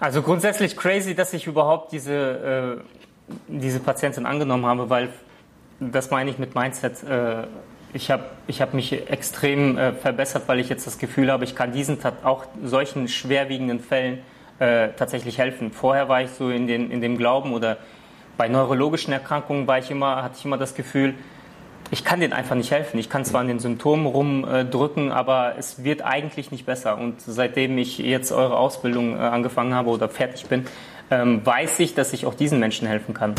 Also 0.00 0.22
grundsätzlich 0.22 0.78
crazy, 0.78 1.14
dass 1.14 1.34
ich 1.34 1.46
überhaupt 1.46 1.92
diese, 1.92 2.78
äh, 2.78 3.32
diese 3.48 3.80
Patientin 3.80 4.24
angenommen 4.24 4.64
habe, 4.64 4.88
weil 4.88 5.10
das 5.78 6.10
meine 6.10 6.30
ich 6.30 6.38
mit 6.38 6.54
Mindset. 6.54 7.02
Äh, 7.02 7.44
ich 7.92 8.10
habe 8.10 8.24
ich 8.46 8.62
hab 8.62 8.72
mich 8.72 8.92
extrem 9.10 9.76
äh, 9.76 9.92
verbessert, 9.92 10.44
weil 10.46 10.58
ich 10.58 10.70
jetzt 10.70 10.86
das 10.86 10.96
Gefühl 10.96 11.30
habe, 11.30 11.44
ich 11.44 11.54
kann 11.54 11.72
diesen 11.72 11.98
auch 12.24 12.46
solchen 12.64 13.08
schwerwiegenden 13.08 13.78
Fällen 13.78 14.20
äh, 14.58 14.88
tatsächlich 14.96 15.36
helfen. 15.36 15.70
Vorher 15.70 16.08
war 16.08 16.22
ich 16.22 16.30
so 16.30 16.48
in, 16.48 16.66
den, 16.66 16.90
in 16.90 17.02
dem 17.02 17.18
Glauben 17.18 17.52
oder 17.52 17.76
bei 18.38 18.48
neurologischen 18.48 19.12
Erkrankungen 19.12 19.66
war 19.66 19.80
ich 19.80 19.90
immer, 19.90 20.22
hatte 20.22 20.36
ich 20.38 20.46
immer 20.46 20.56
das 20.56 20.74
Gefühl, 20.74 21.12
ich 21.90 22.04
kann 22.04 22.20
denen 22.20 22.32
einfach 22.32 22.54
nicht 22.54 22.70
helfen. 22.70 22.98
Ich 22.98 23.08
kann 23.08 23.24
zwar 23.24 23.40
an 23.40 23.48
den 23.48 23.58
Symptomen 23.58 24.06
rumdrücken, 24.06 25.10
aber 25.10 25.56
es 25.58 25.82
wird 25.82 26.02
eigentlich 26.02 26.50
nicht 26.50 26.66
besser. 26.66 26.98
Und 26.98 27.20
seitdem 27.20 27.78
ich 27.78 27.98
jetzt 27.98 28.32
eure 28.32 28.56
Ausbildung 28.56 29.16
äh, 29.16 29.18
angefangen 29.18 29.74
habe 29.74 29.90
oder 29.90 30.08
fertig 30.08 30.46
bin, 30.46 30.66
ähm, 31.10 31.44
weiß 31.44 31.80
ich, 31.80 31.94
dass 31.94 32.12
ich 32.12 32.26
auch 32.26 32.34
diesen 32.34 32.60
Menschen 32.60 32.86
helfen 32.86 33.14
kann. 33.14 33.34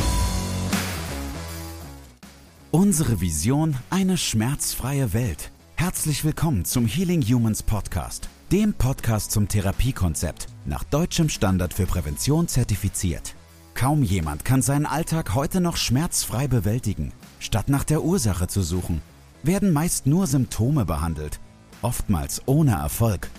Unsere 2.71 3.21
Vision, 3.21 3.75
eine 3.89 4.17
schmerzfreie 4.17 5.13
Welt. 5.13 5.51
Herzlich 5.75 6.23
willkommen 6.23 6.65
zum 6.65 6.85
Healing 6.85 7.21
Humans 7.21 7.63
Podcast, 7.63 8.29
dem 8.51 8.73
Podcast 8.73 9.31
zum 9.31 9.47
Therapiekonzept, 9.47 10.47
nach 10.65 10.83
deutschem 10.83 11.29
Standard 11.29 11.73
für 11.73 11.85
Prävention 11.85 12.47
zertifiziert. 12.47 13.33
Kaum 13.73 14.03
jemand 14.03 14.45
kann 14.45 14.61
seinen 14.61 14.85
Alltag 14.85 15.33
heute 15.33 15.59
noch 15.59 15.77
schmerzfrei 15.77 16.47
bewältigen. 16.47 17.13
Statt 17.41 17.69
nach 17.69 17.83
der 17.83 18.03
Ursache 18.03 18.45
zu 18.47 18.61
suchen, 18.61 19.01
werden 19.41 19.73
meist 19.73 20.05
nur 20.05 20.27
Symptome 20.27 20.85
behandelt, 20.85 21.39
oftmals 21.81 22.43
ohne 22.45 22.73
Erfolg. 22.73 23.31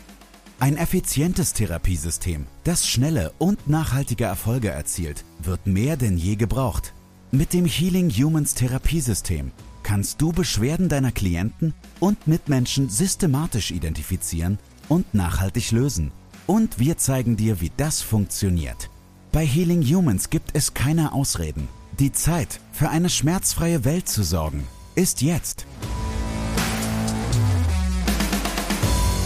Ein 0.58 0.76
effizientes 0.76 1.52
Therapiesystem, 1.52 2.46
das 2.64 2.88
schnelle 2.88 3.32
und 3.38 3.68
nachhaltige 3.68 4.24
Erfolge 4.24 4.70
erzielt, 4.70 5.24
wird 5.40 5.68
mehr 5.68 5.96
denn 5.96 6.18
je 6.18 6.34
gebraucht. 6.34 6.92
Mit 7.30 7.52
dem 7.52 7.64
Healing 7.64 8.10
Humans 8.10 8.54
Therapiesystem 8.54 9.52
kannst 9.84 10.20
du 10.20 10.32
Beschwerden 10.32 10.88
deiner 10.88 11.12
Klienten 11.12 11.72
und 12.00 12.26
Mitmenschen 12.26 12.90
systematisch 12.90 13.70
identifizieren 13.70 14.58
und 14.88 15.14
nachhaltig 15.14 15.70
lösen. 15.70 16.10
Und 16.48 16.80
wir 16.80 16.98
zeigen 16.98 17.36
dir, 17.36 17.60
wie 17.60 17.70
das 17.76 18.02
funktioniert. 18.02 18.90
Bei 19.30 19.46
Healing 19.46 19.82
Humans 19.82 20.28
gibt 20.28 20.50
es 20.54 20.74
keine 20.74 21.12
Ausreden. 21.12 21.68
Die 21.98 22.10
Zeit, 22.10 22.58
für 22.72 22.88
eine 22.88 23.10
schmerzfreie 23.10 23.84
Welt 23.84 24.08
zu 24.08 24.22
sorgen, 24.22 24.66
ist 24.94 25.20
jetzt. 25.20 25.66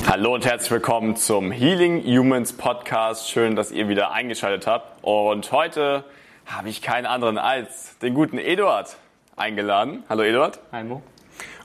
Hallo 0.05 0.34
und 0.34 0.45
herzlich 0.45 0.73
willkommen 0.73 1.14
zum 1.14 1.53
Healing 1.53 2.03
Humans 2.03 2.55
Podcast. 2.55 3.31
Schön, 3.31 3.55
dass 3.55 3.70
ihr 3.70 3.89
wieder 3.89 4.11
eingeschaltet 4.11 4.67
habt. 4.67 5.05
Und 5.05 5.53
heute 5.53 6.05
habe 6.45 6.69
ich 6.69 6.83
keinen 6.83 7.06
anderen 7.06 7.39
als 7.39 7.97
den 7.98 8.14
guten 8.14 8.36
Eduard 8.36 8.97
eingeladen. 9.36 10.03
Hallo 10.08 10.25
Eduard. 10.25 10.58
Hi 10.73 10.83
Mo. 10.83 11.03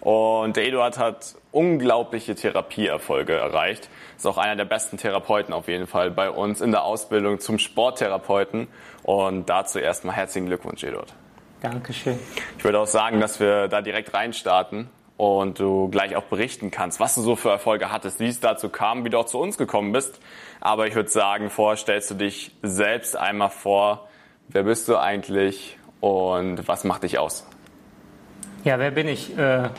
Und 0.01 0.57
der 0.57 0.65
Eduard 0.65 0.97
hat 0.97 1.35
unglaubliche 1.51 2.35
Therapieerfolge 2.35 3.33
erreicht. 3.33 3.89
Ist 4.17 4.25
auch 4.25 4.37
einer 4.37 4.55
der 4.55 4.65
besten 4.65 4.97
Therapeuten 4.97 5.53
auf 5.53 5.67
jeden 5.67 5.87
Fall 5.87 6.11
bei 6.11 6.29
uns 6.29 6.59
in 6.59 6.71
der 6.71 6.83
Ausbildung 6.83 7.39
zum 7.39 7.59
Sporttherapeuten. 7.59 8.67
Und 9.03 9.49
dazu 9.49 9.79
erstmal 9.79 10.15
herzlichen 10.15 10.47
Glückwunsch, 10.47 10.83
Eduard. 10.83 11.13
Dankeschön. 11.61 12.19
Ich 12.57 12.63
würde 12.63 12.79
auch 12.79 12.87
sagen, 12.87 13.21
dass 13.21 13.39
wir 13.39 13.67
da 13.67 13.81
direkt 13.81 14.13
reinstarten 14.13 14.89
und 15.17 15.59
du 15.59 15.87
gleich 15.89 16.15
auch 16.15 16.23
berichten 16.23 16.71
kannst, 16.71 16.99
was 16.99 17.13
du 17.15 17.21
so 17.21 17.35
für 17.35 17.49
Erfolge 17.49 17.91
hattest, 17.91 18.19
wie 18.19 18.27
es 18.27 18.39
dazu 18.39 18.69
kam, 18.69 19.05
wie 19.05 19.11
du 19.11 19.19
auch 19.19 19.25
zu 19.25 19.39
uns 19.39 19.57
gekommen 19.57 19.91
bist. 19.91 20.19
Aber 20.59 20.87
ich 20.87 20.95
würde 20.95 21.09
sagen, 21.09 21.51
vorher 21.51 21.77
stellst 21.77 22.09
du 22.09 22.15
dich 22.15 22.51
selbst 22.63 23.15
einmal 23.15 23.51
vor, 23.51 24.07
Wer 24.53 24.63
bist 24.63 24.89
du 24.89 24.97
eigentlich 24.97 25.77
und 26.01 26.67
was 26.67 26.83
macht 26.83 27.03
dich 27.03 27.17
aus? 27.19 27.47
Ja, 28.63 28.77
wer 28.77 28.91
bin 28.91 29.07
ich? 29.07 29.35
Äh, 29.35 29.69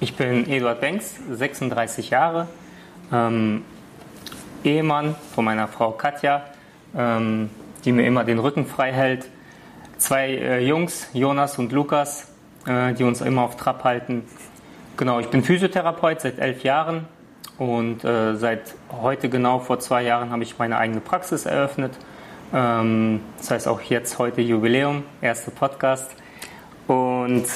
ich 0.00 0.16
bin 0.16 0.48
Eduard 0.48 0.80
Banks, 0.80 1.16
36 1.30 2.08
Jahre, 2.08 2.48
ähm, 3.12 3.62
Ehemann 4.64 5.14
von 5.34 5.44
meiner 5.44 5.68
Frau 5.68 5.90
Katja, 5.90 6.44
ähm, 6.96 7.50
die 7.84 7.92
mir 7.92 8.06
immer 8.06 8.24
den 8.24 8.38
Rücken 8.38 8.64
frei 8.64 8.90
hält. 8.90 9.28
Zwei 9.98 10.28
äh, 10.30 10.66
Jungs, 10.66 11.08
Jonas 11.12 11.58
und 11.58 11.72
Lukas, 11.72 12.32
äh, 12.66 12.94
die 12.94 13.04
uns 13.04 13.20
immer 13.20 13.42
auf 13.42 13.56
Trab 13.56 13.84
halten. 13.84 14.22
Genau, 14.96 15.20
ich 15.20 15.28
bin 15.28 15.42
Physiotherapeut 15.42 16.22
seit 16.22 16.38
elf 16.38 16.62
Jahren 16.62 17.06
und 17.58 18.00
seit 18.02 18.74
heute 19.02 19.30
genau 19.30 19.60
vor 19.60 19.78
zwei 19.78 20.02
Jahren 20.02 20.30
habe 20.30 20.42
ich 20.42 20.58
meine 20.58 20.76
eigene 20.76 21.00
Praxis 21.00 21.46
eröffnet 21.46 21.92
ähm, 22.52 23.20
das 23.38 23.50
heißt 23.50 23.68
auch 23.68 23.80
jetzt 23.80 24.18
heute 24.18 24.40
Jubiläum, 24.40 25.04
erster 25.20 25.50
Podcast. 25.50 26.10
Und 26.86 27.46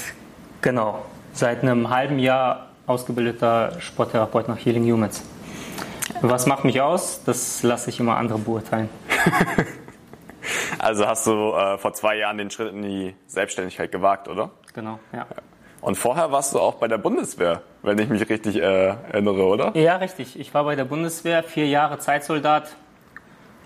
genau, 0.60 1.04
seit 1.32 1.62
einem 1.62 1.91
halben 1.91 2.19
Jahr 2.19 2.66
ausgebildeter 2.87 3.81
Sporttherapeut 3.81 4.48
nach 4.48 4.59
Healing 4.59 4.91
Humans. 4.91 5.22
Was 6.22 6.47
macht 6.47 6.65
mich 6.65 6.81
aus? 6.81 7.22
Das 7.25 7.62
lasse 7.62 7.91
ich 7.91 8.00
immer 8.00 8.16
andere 8.16 8.38
beurteilen. 8.38 8.88
also 10.78 11.06
hast 11.06 11.26
du 11.26 11.53
äh, 11.53 11.78
vor 11.78 11.93
zwei 11.93 12.16
Jahren 12.16 12.38
den 12.38 12.50
Schritt 12.50 12.72
in 12.72 12.82
die 12.82 13.15
Selbstständigkeit 13.26 13.93
gewagt, 13.93 14.28
oder? 14.28 14.50
Genau, 14.75 14.99
ja. 15.12 15.26
Und 15.81 15.97
vorher 15.97 16.31
warst 16.31 16.54
du 16.54 16.60
auch 16.60 16.75
bei 16.75 16.88
der 16.88 16.99
Bundeswehr, 16.99 17.62
wenn 17.82 17.99
ich 17.99 18.09
mich 18.09 18.28
richtig 18.28 18.56
äh, 18.56 18.88
erinnere, 18.88 19.47
oder? 19.47 19.76
Ja, 19.76 19.97
richtig. 19.97 20.38
Ich 20.38 20.53
war 20.53 20.65
bei 20.65 20.76
der 20.76 20.84
Bundeswehr, 20.84 21.43
vier 21.43 21.66
Jahre 21.66 21.99
Zeitsoldat, 21.99 22.76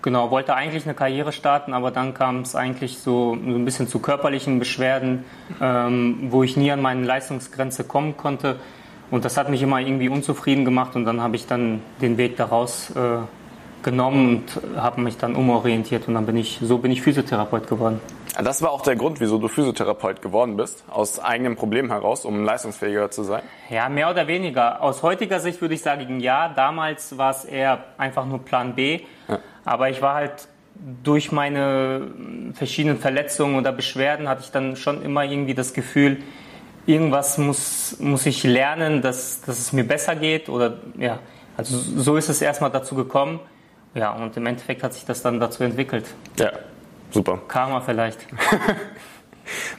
Genau, 0.05 0.29
wollte 0.29 0.53
eigentlich 0.53 0.85
eine 0.85 0.93
Karriere 0.93 1.31
starten, 1.31 1.73
aber 1.73 1.89
dann 1.89 2.13
kam 2.13 2.41
es 2.41 2.55
eigentlich 2.55 2.99
so, 2.99 3.35
so 3.35 3.55
ein 3.55 3.65
bisschen 3.65 3.87
zu 3.87 3.97
körperlichen 3.97 4.59
Beschwerden, 4.59 5.25
ähm, 5.59 6.27
wo 6.29 6.43
ich 6.43 6.55
nie 6.55 6.71
an 6.71 6.79
meine 6.79 7.03
Leistungsgrenze 7.03 7.85
kommen 7.85 8.15
konnte. 8.15 8.57
Und 9.09 9.25
das 9.25 9.35
hat 9.35 9.49
mich 9.49 9.63
immer 9.63 9.79
irgendwie 9.79 10.09
unzufrieden 10.09 10.63
gemacht 10.63 10.95
und 10.95 11.05
dann 11.05 11.21
habe 11.21 11.35
ich 11.35 11.47
dann 11.47 11.81
den 12.03 12.19
Weg 12.19 12.37
daraus 12.37 12.91
äh, 12.91 13.17
genommen 13.81 14.43
und 14.53 14.79
habe 14.79 15.01
mich 15.01 15.17
dann 15.17 15.33
umorientiert 15.35 16.07
und 16.07 16.13
dann 16.13 16.27
bin 16.27 16.37
ich, 16.37 16.59
so 16.61 16.77
bin 16.77 16.91
ich 16.91 17.01
Physiotherapeut 17.01 17.67
geworden. 17.67 17.99
Das 18.43 18.61
war 18.61 18.69
auch 18.69 18.81
der 18.81 18.95
Grund, 18.95 19.19
wieso 19.21 19.39
du 19.39 19.47
Physiotherapeut 19.47 20.21
geworden 20.21 20.55
bist, 20.55 20.83
aus 20.87 21.19
eigenem 21.19 21.55
Problem 21.55 21.89
heraus, 21.89 22.25
um 22.25 22.43
leistungsfähiger 22.43 23.09
zu 23.09 23.23
sein? 23.23 23.41
Ja, 23.71 23.89
mehr 23.89 24.11
oder 24.11 24.27
weniger. 24.27 24.83
Aus 24.83 25.01
heutiger 25.01 25.39
Sicht 25.39 25.61
würde 25.61 25.73
ich 25.73 25.81
sagen, 25.81 26.19
ja. 26.19 26.49
Damals 26.49 27.17
war 27.17 27.31
es 27.31 27.45
eher 27.45 27.85
einfach 27.97 28.27
nur 28.27 28.45
Plan 28.45 28.75
B. 28.75 28.99
Ja. 29.27 29.39
Aber 29.65 29.89
ich 29.89 30.01
war 30.01 30.15
halt 30.15 30.47
durch 31.03 31.31
meine 31.31 32.07
verschiedenen 32.53 32.99
Verletzungen 32.99 33.55
oder 33.55 33.71
Beschwerden 33.71 34.29
hatte 34.29 34.41
ich 34.43 34.51
dann 34.51 34.75
schon 34.75 35.01
immer 35.01 35.23
irgendwie 35.23 35.53
das 35.53 35.73
Gefühl, 35.73 36.17
irgendwas 36.85 37.37
muss, 37.37 37.97
muss 37.99 38.25
ich 38.25 38.43
lernen, 38.43 39.01
dass, 39.01 39.41
dass 39.41 39.59
es 39.59 39.73
mir 39.73 39.85
besser 39.85 40.15
geht 40.15 40.49
oder 40.49 40.77
ja. 40.97 41.19
Also 41.57 41.77
so 41.77 42.17
ist 42.17 42.27
es 42.27 42.41
erstmal 42.41 42.69
dazu 42.69 42.95
gekommen. 42.95 43.39
Ja, 43.93 44.11
und 44.11 44.35
im 44.35 44.45
Endeffekt 44.45 44.83
hat 44.83 44.93
sich 44.93 45.05
das 45.05 45.21
dann 45.21 45.39
dazu 45.39 45.63
entwickelt. 45.63 46.05
Ja, 46.37 46.51
Super. 47.11 47.39
Karma 47.47 47.79
vielleicht. 47.79 48.19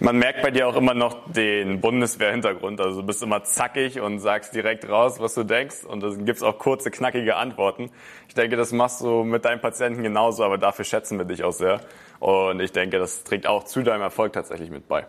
Man 0.00 0.16
merkt 0.16 0.42
bei 0.42 0.50
dir 0.50 0.68
auch 0.68 0.76
immer 0.76 0.94
noch 0.94 1.30
den 1.32 1.80
Bundeswehr-Hintergrund. 1.80 2.80
Also 2.80 3.00
du 3.00 3.06
bist 3.06 3.22
immer 3.22 3.44
zackig 3.44 4.00
und 4.00 4.18
sagst 4.18 4.54
direkt 4.54 4.88
raus, 4.88 5.20
was 5.20 5.34
du 5.34 5.44
denkst. 5.44 5.84
Und 5.84 6.02
dann 6.02 6.24
gibt's 6.24 6.42
auch 6.42 6.58
kurze, 6.58 6.90
knackige 6.90 7.36
Antworten. 7.36 7.90
Ich 8.28 8.34
denke, 8.34 8.56
das 8.56 8.72
machst 8.72 9.00
du 9.00 9.24
mit 9.24 9.44
deinen 9.44 9.60
Patienten 9.60 10.02
genauso, 10.02 10.44
aber 10.44 10.58
dafür 10.58 10.84
schätzen 10.84 11.18
wir 11.18 11.24
dich 11.24 11.44
auch 11.44 11.52
sehr. 11.52 11.80
Und 12.20 12.60
ich 12.60 12.72
denke, 12.72 12.98
das 12.98 13.24
trägt 13.24 13.46
auch 13.46 13.64
zu 13.64 13.82
deinem 13.82 14.02
Erfolg 14.02 14.32
tatsächlich 14.32 14.70
mit 14.70 14.88
bei. 14.88 15.06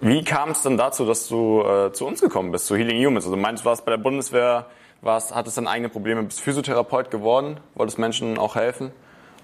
Wie 0.00 0.24
kam 0.24 0.50
es 0.50 0.62
denn 0.62 0.78
dazu, 0.78 1.04
dass 1.04 1.28
du 1.28 1.62
äh, 1.62 1.92
zu 1.92 2.06
uns 2.06 2.22
gekommen 2.22 2.50
bist, 2.50 2.66
zu 2.66 2.76
Healing 2.76 3.04
Humans? 3.04 3.26
Also 3.26 3.36
meinst, 3.36 3.64
du 3.64 3.68
warst 3.68 3.84
bei 3.84 3.90
der 3.90 3.98
Bundeswehr, 3.98 4.66
warst, 5.02 5.34
hattest 5.34 5.58
dann 5.58 5.66
eigene 5.66 5.90
Probleme, 5.90 6.22
bist 6.22 6.40
Physiotherapeut 6.40 7.10
geworden, 7.10 7.60
wolltest 7.74 7.98
Menschen 7.98 8.38
auch 8.38 8.54
helfen. 8.54 8.92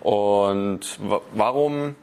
Und 0.00 0.98
warum, 1.34 1.96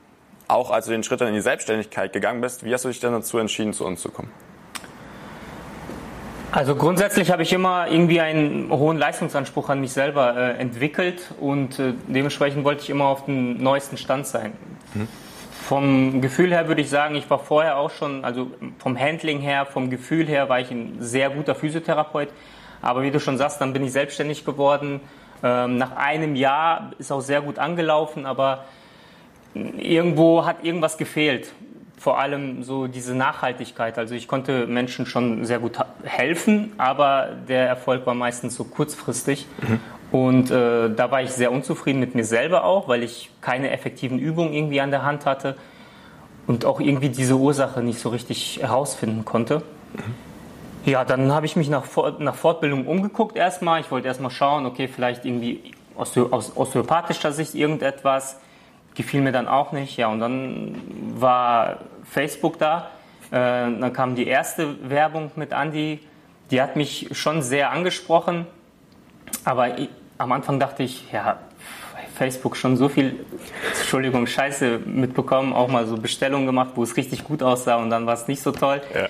auch 0.49 0.71
als 0.71 0.85
du 0.85 0.91
den 0.91 1.03
Schritt 1.03 1.21
dann 1.21 1.29
in 1.29 1.35
die 1.35 1.41
Selbstständigkeit 1.41 2.11
gegangen 2.11 2.41
bist, 2.41 2.65
wie 2.65 2.73
hast 2.73 2.83
du 2.83 2.89
dich 2.89 2.99
denn 2.99 3.13
dazu 3.13 3.37
entschieden, 3.37 3.73
zu 3.73 3.85
uns 3.85 4.01
zu 4.01 4.09
kommen? 4.09 4.31
Also 6.51 6.75
grundsätzlich 6.75 7.31
habe 7.31 7.43
ich 7.43 7.53
immer 7.53 7.87
irgendwie 7.89 8.19
einen 8.19 8.71
hohen 8.71 8.97
Leistungsanspruch 8.97 9.69
an 9.69 9.79
mich 9.79 9.93
selber 9.93 10.35
äh, 10.35 10.57
entwickelt 10.57 11.31
und 11.39 11.77
äh, 11.77 11.93
dementsprechend 12.07 12.63
wollte 12.63 12.81
ich 12.81 12.89
immer 12.89 13.05
auf 13.05 13.25
dem 13.25 13.61
neuesten 13.61 13.97
Stand 13.97 14.25
sein. 14.25 14.53
Mhm. 14.95 15.07
Vom 15.51 16.21
Gefühl 16.21 16.51
her 16.51 16.67
würde 16.67 16.81
ich 16.81 16.89
sagen, 16.89 17.13
ich 17.13 17.29
war 17.29 17.37
vorher 17.37 17.77
auch 17.77 17.91
schon, 17.91 18.25
also 18.25 18.49
vom 18.79 18.99
Handling 18.99 19.39
her, 19.39 19.67
vom 19.67 19.91
Gefühl 19.91 20.25
her 20.25 20.49
war 20.49 20.59
ich 20.59 20.71
ein 20.71 20.97
sehr 20.99 21.29
guter 21.29 21.53
Physiotherapeut. 21.53 22.29
Aber 22.81 23.03
wie 23.03 23.11
du 23.11 23.19
schon 23.19 23.37
sagst, 23.37 23.61
dann 23.61 23.73
bin 23.73 23.83
ich 23.83 23.91
selbstständig 23.91 24.45
geworden 24.45 25.01
ähm, 25.43 25.77
nach 25.77 25.95
einem 25.95 26.35
Jahr 26.35 26.91
ist 26.97 27.11
auch 27.11 27.21
sehr 27.21 27.41
gut 27.41 27.59
angelaufen, 27.59 28.25
aber 28.25 28.65
irgendwo 29.53 30.45
hat 30.45 30.63
irgendwas 30.63 30.97
gefehlt. 30.97 31.51
Vor 31.97 32.17
allem 32.17 32.63
so 32.63 32.87
diese 32.87 33.13
Nachhaltigkeit. 33.13 33.97
Also 33.97 34.15
ich 34.15 34.27
konnte 34.27 34.67
Menschen 34.67 35.05
schon 35.05 35.45
sehr 35.45 35.59
gut 35.59 35.77
helfen, 36.03 36.71
aber 36.77 37.29
der 37.47 37.67
Erfolg 37.67 38.05
war 38.05 38.13
meistens 38.13 38.55
so 38.55 38.63
kurzfristig. 38.63 39.45
Mhm. 39.61 39.79
Und 40.11 40.51
äh, 40.51 40.89
da 40.89 41.11
war 41.11 41.21
ich 41.21 41.31
sehr 41.31 41.51
unzufrieden 41.51 41.99
mit 41.99 42.15
mir 42.15 42.23
selber 42.23 42.63
auch, 42.63 42.87
weil 42.87 43.03
ich 43.03 43.29
keine 43.41 43.69
effektiven 43.71 44.17
Übungen 44.17 44.53
irgendwie 44.53 44.81
an 44.81 44.91
der 44.91 45.03
Hand 45.03 45.25
hatte 45.25 45.55
und 46.47 46.65
auch 46.65 46.79
irgendwie 46.79 47.09
diese 47.09 47.35
Ursache 47.35 47.83
nicht 47.83 47.99
so 47.99 48.09
richtig 48.09 48.59
herausfinden 48.61 49.25
konnte. 49.25 49.57
Mhm. 49.93 50.29
Ja, 50.85 51.03
dann 51.05 51.31
habe 51.31 51.45
ich 51.45 51.55
mich 51.55 51.69
nach, 51.69 51.85
nach 52.19 52.35
Fortbildung 52.35 52.87
umgeguckt 52.87 53.35
erstmal. 53.35 53.81
Ich 53.81 53.91
wollte 53.91 54.07
erstmal 54.07 54.31
schauen, 54.31 54.65
okay, 54.65 54.87
vielleicht 54.87 55.25
irgendwie 55.25 55.73
aus, 55.95 56.17
aus 56.17 56.55
osteopathischer 56.55 57.31
Sicht 57.31 57.53
irgendetwas. 57.53 58.39
Gefiel 58.95 59.21
mir 59.21 59.31
dann 59.31 59.47
auch 59.47 59.71
nicht. 59.71 59.97
Ja, 59.97 60.07
und 60.07 60.19
dann 60.19 60.75
war 61.15 61.79
Facebook 62.03 62.59
da. 62.59 62.89
Äh, 63.31 63.35
dann 63.35 63.93
kam 63.93 64.15
die 64.15 64.27
erste 64.27 64.89
Werbung 64.89 65.31
mit 65.35 65.51
Andy. 65.51 65.99
Die 66.51 66.61
hat 66.61 66.75
mich 66.75 67.09
schon 67.11 67.41
sehr 67.41 67.71
angesprochen. 67.71 68.47
Aber 69.45 69.77
ich, 69.77 69.89
am 70.17 70.31
Anfang 70.31 70.59
dachte 70.59 70.83
ich, 70.83 71.11
ja, 71.11 71.37
Facebook 72.19 72.57
schon 72.57 72.75
so 72.75 72.89
viel, 72.89 73.25
Entschuldigung, 73.79 74.27
Scheiße 74.27 74.79
mitbekommen, 74.85 75.53
auch 75.53 75.69
mal 75.69 75.87
so 75.87 75.95
Bestellungen 75.95 76.45
gemacht, 76.45 76.71
wo 76.75 76.83
es 76.83 76.97
richtig 76.97 77.23
gut 77.23 77.41
aussah 77.41 77.77
und 77.77 77.89
dann 77.89 78.05
war 78.05 78.13
es 78.13 78.27
nicht 78.27 78.41
so 78.41 78.51
toll. 78.51 78.81
Ja. 78.93 79.07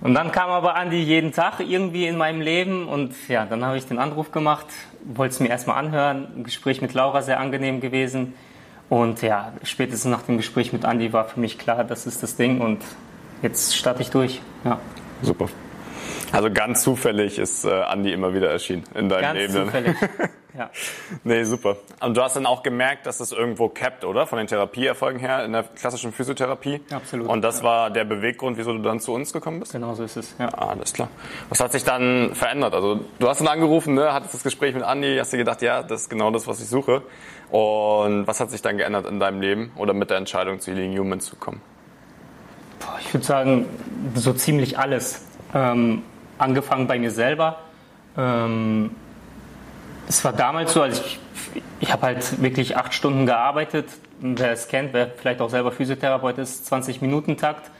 Und 0.00 0.14
dann 0.14 0.32
kam 0.32 0.48
aber 0.48 0.76
Andi 0.76 1.02
jeden 1.02 1.32
Tag 1.32 1.60
irgendwie 1.60 2.06
in 2.06 2.16
meinem 2.16 2.40
Leben 2.40 2.88
und 2.88 3.14
ja, 3.28 3.44
dann 3.44 3.64
habe 3.64 3.76
ich 3.76 3.86
den 3.86 3.98
Anruf 3.98 4.32
gemacht, 4.32 4.66
wollte 5.04 5.34
es 5.34 5.40
mir 5.40 5.48
erstmal 5.48 5.76
anhören. 5.76 6.28
Ein 6.36 6.44
Gespräch 6.44 6.80
mit 6.80 6.94
Laura 6.94 7.20
sehr 7.20 7.38
angenehm 7.38 7.80
gewesen. 7.80 8.34
Und 8.88 9.22
ja, 9.22 9.52
spätestens 9.62 10.10
nach 10.10 10.22
dem 10.22 10.36
Gespräch 10.36 10.72
mit 10.72 10.84
Andi 10.84 11.12
war 11.12 11.24
für 11.24 11.40
mich 11.40 11.58
klar, 11.58 11.84
das 11.84 12.06
ist 12.06 12.22
das 12.22 12.36
Ding 12.36 12.60
und 12.60 12.78
jetzt 13.42 13.76
starte 13.76 14.02
ich 14.02 14.10
durch. 14.10 14.40
Ja. 14.64 14.78
Super. 15.22 15.48
Also 16.36 16.50
ganz 16.52 16.82
zufällig 16.82 17.38
ist 17.38 17.64
äh, 17.64 17.70
Andi 17.70 18.12
immer 18.12 18.34
wieder 18.34 18.50
erschienen 18.50 18.84
in 18.94 19.08
deinem 19.08 19.22
ganz 19.22 19.38
Leben. 19.38 19.54
Ganz 19.54 19.66
zufällig. 19.66 19.96
Ja. 20.56 20.70
nee, 21.24 21.44
super. 21.44 21.76
Und 22.00 22.16
du 22.16 22.22
hast 22.22 22.36
dann 22.36 22.46
auch 22.46 22.62
gemerkt, 22.62 23.04
dass 23.04 23.18
das 23.18 23.30
irgendwo 23.32 23.68
capped, 23.68 24.04
oder? 24.04 24.26
Von 24.26 24.38
den 24.38 24.46
Therapieerfolgen 24.46 25.20
her 25.20 25.44
in 25.44 25.52
der 25.52 25.64
klassischen 25.64 26.12
Physiotherapie. 26.12 26.80
Absolut. 26.90 27.28
Und 27.28 27.42
das 27.42 27.58
ja. 27.58 27.64
war 27.64 27.90
der 27.90 28.04
Beweggrund, 28.04 28.56
wieso 28.56 28.72
du 28.72 28.78
dann 28.78 28.98
zu 29.00 29.12
uns 29.12 29.34
gekommen 29.34 29.60
bist? 29.60 29.72
Genau 29.72 29.94
so 29.94 30.02
ist 30.02 30.16
es, 30.16 30.34
ja. 30.38 30.48
Ah, 30.48 30.68
alles 30.68 30.94
klar. 30.94 31.08
Was 31.50 31.60
hat 31.60 31.72
sich 31.72 31.84
dann 31.84 32.34
verändert? 32.34 32.74
Also 32.74 33.00
du 33.18 33.28
hast 33.28 33.40
dann 33.40 33.48
angerufen, 33.48 33.94
ne? 33.94 34.14
hattest 34.14 34.32
das 34.32 34.42
Gespräch 34.42 34.74
mit 34.74 34.82
Andi, 34.82 35.18
hast 35.18 35.32
dir 35.32 35.36
gedacht, 35.36 35.60
ja, 35.60 35.82
das 35.82 36.02
ist 36.02 36.08
genau 36.08 36.30
das, 36.30 36.46
was 36.46 36.60
ich 36.60 36.68
suche. 36.68 37.02
Und 37.50 38.26
was 38.26 38.40
hat 38.40 38.50
sich 38.50 38.62
dann 38.62 38.78
geändert 38.78 39.06
in 39.06 39.20
deinem 39.20 39.40
Leben 39.40 39.72
oder 39.76 39.92
mit 39.92 40.08
der 40.08 40.16
Entscheidung, 40.16 40.60
zu 40.60 40.72
Healing 40.72 40.98
Humans 40.98 41.26
zu 41.26 41.36
kommen? 41.36 41.60
Boah, 42.80 42.98
ich 43.00 43.12
würde 43.12 43.26
sagen, 43.26 43.66
so 44.14 44.32
ziemlich 44.32 44.78
alles. 44.78 45.22
Ähm, 45.54 46.02
angefangen 46.38 46.86
bei 46.86 46.98
mir 46.98 47.10
selber. 47.10 47.58
Ähm, 48.16 48.90
es 50.08 50.24
war 50.24 50.32
damals 50.32 50.72
so, 50.72 50.82
also 50.82 51.02
ich, 51.04 51.18
ich 51.80 51.92
habe 51.92 52.02
halt 52.02 52.42
wirklich 52.42 52.76
acht 52.76 52.94
Stunden 52.94 53.26
gearbeitet. 53.26 53.86
Wer 54.20 54.52
es 54.52 54.68
kennt, 54.68 54.92
wer 54.92 55.08
vielleicht 55.08 55.40
auch 55.40 55.50
selber 55.50 55.72
Physiotherapeut 55.72 56.38
ist, 56.38 56.66
20 56.66 57.02
Minuten 57.02 57.36
Takt 57.36 57.70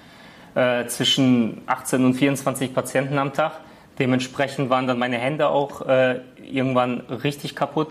äh, 0.55 0.87
zwischen 0.87 1.63
18 1.67 2.05
und 2.05 2.15
24 2.15 2.75
Patienten 2.75 3.19
am 3.19 3.33
Tag. 3.33 3.61
Dementsprechend 3.99 4.69
waren 4.69 4.87
dann 4.87 4.99
meine 4.99 5.17
Hände 5.17 5.49
auch 5.49 5.87
äh, 5.87 6.21
irgendwann 6.43 7.01
richtig 7.01 7.55
kaputt. 7.55 7.89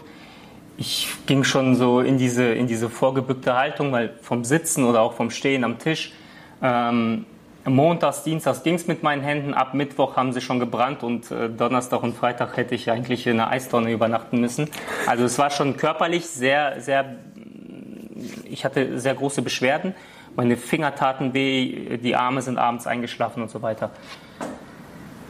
Ich 0.77 1.07
ging 1.25 1.43
schon 1.43 1.75
so 1.75 2.01
in 2.01 2.17
diese, 2.17 2.43
in 2.43 2.67
diese 2.67 2.89
vorgebückte 2.89 3.55
Haltung, 3.55 3.91
weil 3.91 4.13
vom 4.21 4.43
Sitzen 4.43 4.83
oder 4.83 5.01
auch 5.01 5.13
vom 5.13 5.31
Stehen 5.31 5.63
am 5.63 5.79
Tisch 5.79 6.11
ähm, 6.61 7.25
Montags, 7.67 8.23
Dienstags 8.23 8.61
ging 8.61 8.75
es 8.75 8.87
mit 8.87 9.01
meinen 9.01 9.23
Händen, 9.23 9.53
ab 9.53 9.73
Mittwoch 9.73 10.15
haben 10.15 10.33
sie 10.33 10.41
schon 10.41 10.59
gebrannt 10.59 11.01
und 11.01 11.31
äh, 11.31 11.49
Donnerstag 11.49 12.03
und 12.03 12.15
Freitag 12.15 12.57
hätte 12.57 12.75
ich 12.75 12.91
eigentlich 12.91 13.25
in 13.25 13.39
einer 13.39 13.49
Eistonne 13.49 13.91
übernachten 13.91 14.39
müssen. 14.39 14.69
Also 15.07 15.25
es 15.25 15.39
war 15.39 15.49
schon 15.49 15.75
körperlich 15.75 16.27
sehr, 16.27 16.79
sehr, 16.79 17.15
ich 18.43 18.65
hatte 18.65 18.99
sehr 18.99 19.15
große 19.15 19.41
Beschwerden. 19.41 19.95
Meine 20.35 20.57
Finger 20.57 20.93
taten 20.93 21.33
weh, 21.33 21.97
die 21.97 22.15
Arme 22.15 22.41
sind 22.41 22.57
abends 22.57 22.85
eingeschlafen 22.85 23.41
und 23.41 23.49
so 23.49 23.61
weiter. 23.61 23.89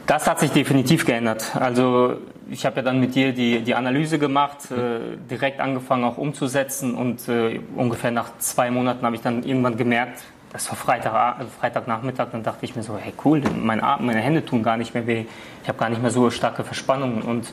Das 0.06 0.28
hat 0.28 0.38
sich 0.38 0.50
definitiv 0.50 1.04
geändert. 1.06 1.56
Also 1.56 2.18
ich 2.50 2.66
habe 2.66 2.76
ja 2.76 2.82
dann 2.82 3.00
mit 3.00 3.14
dir 3.14 3.32
die, 3.32 3.60
die 3.60 3.74
Analyse 3.74 4.18
gemacht, 4.18 4.70
äh, 4.70 5.16
direkt 5.30 5.60
angefangen 5.60 6.04
auch 6.04 6.18
umzusetzen 6.18 6.94
und 6.94 7.28
äh, 7.28 7.60
ungefähr 7.74 8.10
nach 8.10 8.38
zwei 8.38 8.70
Monaten 8.70 9.04
habe 9.04 9.16
ich 9.16 9.22
dann 9.22 9.42
irgendwann 9.42 9.76
gemerkt, 9.76 10.22
das 10.52 10.68
war 10.68 10.76
Freitag, 10.76 11.38
also 11.38 11.50
Freitagnachmittag, 11.50 12.28
dann 12.32 12.42
dachte 12.42 12.64
ich 12.64 12.76
mir 12.76 12.82
so, 12.82 12.96
hey 12.96 13.12
cool, 13.24 13.42
mein 13.56 13.80
Arm, 13.80 14.06
meine 14.06 14.20
Hände 14.20 14.44
tun 14.44 14.62
gar 14.62 14.76
nicht 14.76 14.94
mehr 14.94 15.06
weh, 15.06 15.26
ich 15.62 15.68
habe 15.68 15.78
gar 15.78 15.90
nicht 15.90 16.00
mehr 16.00 16.10
so 16.10 16.30
starke 16.30 16.64
Verspannungen 16.64 17.22
und 17.22 17.52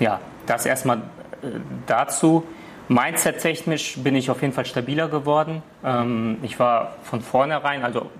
ja, 0.00 0.20
das 0.46 0.66
erstmal 0.66 0.98
äh, 0.98 1.58
dazu. 1.86 2.44
Mindset-technisch 2.88 3.98
bin 3.98 4.14
ich 4.14 4.30
auf 4.30 4.42
jeden 4.42 4.52
Fall 4.52 4.64
stabiler 4.66 5.08
geworden. 5.08 5.62
Ähm, 5.84 6.38
ich 6.42 6.58
war 6.60 6.96
von 7.02 7.20
vornherein, 7.20 7.84
also 7.84 8.10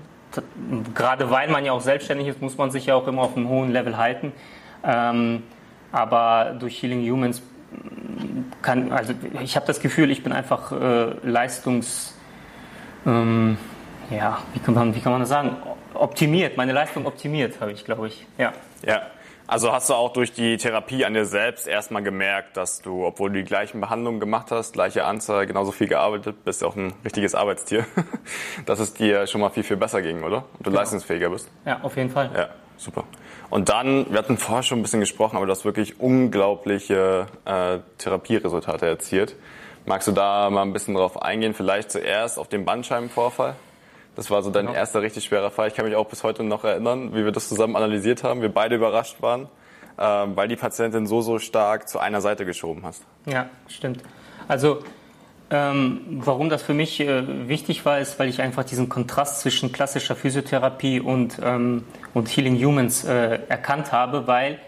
gerade 0.95 1.31
weil 1.31 1.49
man 1.51 1.65
ja 1.65 1.73
auch 1.73 1.81
selbstständig 1.81 2.27
ist, 2.27 2.43
muss 2.43 2.59
man 2.59 2.71
sich 2.71 2.87
ja 2.87 2.95
auch 2.95 3.07
immer 3.07 3.23
auf 3.23 3.37
einem 3.37 3.49
hohen 3.49 3.71
Level 3.71 3.97
halten. 3.97 4.33
Ähm, 4.85 5.43
aber 5.93 6.57
durch 6.59 6.83
Healing 6.83 7.09
Humans 7.09 7.43
kann, 8.63 8.93
also 8.93 9.15
ich 9.43 9.57
habe 9.57 9.67
das 9.67 9.81
Gefühl, 9.81 10.11
ich 10.11 10.23
bin 10.23 10.33
einfach 10.33 10.73
äh, 10.73 11.13
leistungs 11.23 12.15
ähm, 13.07 13.57
ja, 14.11 14.39
wie 14.53 14.61
kann 14.61 14.75
man, 14.75 14.95
wie 14.95 15.01
kann 15.01 15.13
man 15.13 15.21
das 15.21 15.31
sagen? 15.31 15.57
Optimiert, 15.95 16.57
meine 16.57 16.73
Leistung 16.73 17.07
optimiert, 17.07 17.61
habe 17.61 17.73
ich, 17.73 17.85
glaube 17.85 18.09
ich. 18.09 18.27
Ja. 18.39 18.53
Ja. 18.85 19.03
Also 19.49 19.73
hast 19.73 19.89
du 19.89 19.95
auch 19.95 20.13
durch 20.13 20.33
die 20.33 20.57
Therapie 20.57 21.05
an 21.05 21.15
dir 21.15 21.25
selbst 21.25 21.69
erstmal 21.69 22.03
gemerkt, 22.03 22.57
dass 22.57 22.83
du, 22.83 23.07
obwohl 23.07 23.31
du 23.31 23.37
die 23.37 23.45
gleichen 23.45 23.81
Behandlungen 23.81 24.19
gemacht 24.19 24.51
hast, 24.51 24.73
gleiche 24.73 25.05
Anzahl, 25.05 25.47
genauso 25.47 25.71
viel 25.71 25.87
gearbeitet, 25.87 26.45
bist 26.45 26.65
auch 26.65 26.75
ein 26.75 26.93
richtiges 27.05 27.37
Arbeitstier, 27.37 27.87
dass 28.67 28.81
es 28.81 28.93
dir 28.95 29.29
schon 29.29 29.41
mal 29.41 29.51
viel, 29.51 29.63
viel 29.63 29.77
besser 29.77 30.03
ging, 30.03 30.25
oder? 30.25 30.39
Und 30.39 30.67
du 30.67 30.71
genau. 30.71 30.81
leistungsfähiger 30.81 31.31
bist. 31.31 31.49
Ja, 31.65 31.79
auf 31.83 31.97
jeden 31.97 32.11
Fall. 32.11 32.31
Ja, 32.35 32.49
super. 32.77 33.05
Und 33.49 33.69
dann, 33.69 34.11
wir 34.11 34.19
hatten 34.19 34.37
vorher 34.37 34.65
schon 34.65 34.81
ein 34.81 34.83
bisschen 34.83 34.99
gesprochen, 35.01 35.37
aber 35.37 35.47
du 35.47 35.53
hast 35.53 35.65
wirklich 35.65 36.01
unglaubliche 36.01 37.27
äh, 37.45 37.79
Therapieresultate 37.99 38.87
erzielt. 38.87 39.37
Magst 39.85 40.09
du 40.09 40.13
da 40.13 40.51
mal 40.51 40.63
ein 40.63 40.73
bisschen 40.73 40.95
drauf 40.95 41.23
eingehen? 41.23 41.55
Vielleicht 41.55 41.93
zuerst 41.93 42.41
auf 42.41 42.49
den 42.49 42.65
Bandscheibenvorfall? 42.65 43.55
Das 44.17 44.31
war 44.31 44.43
so 44.43 44.51
dein 44.51 44.67
genau. 44.67 44.77
erster 44.77 45.03
richtig 45.03 45.25
schwerer 45.25 45.51
Fall. 45.51 45.69
Ich 45.69 45.75
kann 45.75 45.85
mich 45.85 45.95
auch 45.95 46.07
bis 46.07 46.25
heute 46.25 46.43
noch 46.43 46.65
erinnern, 46.65 47.15
wie 47.15 47.25
wir 47.25 47.33
das 47.33 47.49
zusammen 47.49 47.77
analysiert 47.77 48.25
haben. 48.25 48.41
Wir 48.41 48.49
beide 48.49 48.77
überrascht 48.77 49.21
waren, 49.21 49.49
ähm, 49.99 50.35
weil 50.35 50.49
die 50.49 50.57
Patientin 50.57 51.07
so, 51.07 51.21
so 51.21 51.39
stark 51.39 51.89
zu 51.89 51.99
einer 51.99 52.23
Seite 52.23 52.47
geschoben 52.47 52.83
hast. 52.85 53.05
Ja, 53.27 53.51
stimmt. 53.69 54.03
Also 54.49 54.79
ähm, 55.51 56.01
warum 56.09 56.49
das 56.49 56.63
für 56.63 56.75
mich 56.75 56.99
äh, 56.99 57.49
wichtig 57.49 57.85
war, 57.85 58.01
ist, 58.01 58.19
weil 58.19 58.29
ich 58.29 58.41
einfach 58.41 58.65
diesen 58.65 58.89
Kontrast 58.89 59.41
zwischen 59.41 59.71
klassischer 59.71 60.17
Physiotherapie 60.17 60.99
und, 60.99 61.39
ähm, 61.43 61.85
und 62.15 62.29
Healing 62.29 62.57
Humans 62.57 63.05
äh, 63.05 63.39
erkannt 63.49 63.93
habe, 63.93 64.27
weil 64.27 64.59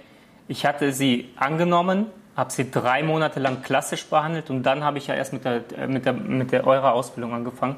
ich 0.47 0.67
hatte 0.67 0.93
sie 0.93 1.31
angenommen, 1.37 2.07
habe 2.37 2.53
sie 2.53 2.71
drei 2.71 3.03
Monate 3.03 3.41
lang 3.41 3.63
klassisch 3.63 4.05
behandelt 4.07 4.51
und 4.51 4.63
dann 4.63 4.85
habe 4.85 4.99
ich 4.99 5.09
ja 5.09 5.15
erst 5.15 5.33
mit 5.33 5.45
der, 5.45 5.63
äh, 5.77 5.89
mit 5.89 6.05
der, 6.05 6.13
mit 6.13 6.53
der 6.53 6.67
eurer 6.67 6.93
Ausbildung 6.93 7.35
angefangen. 7.35 7.77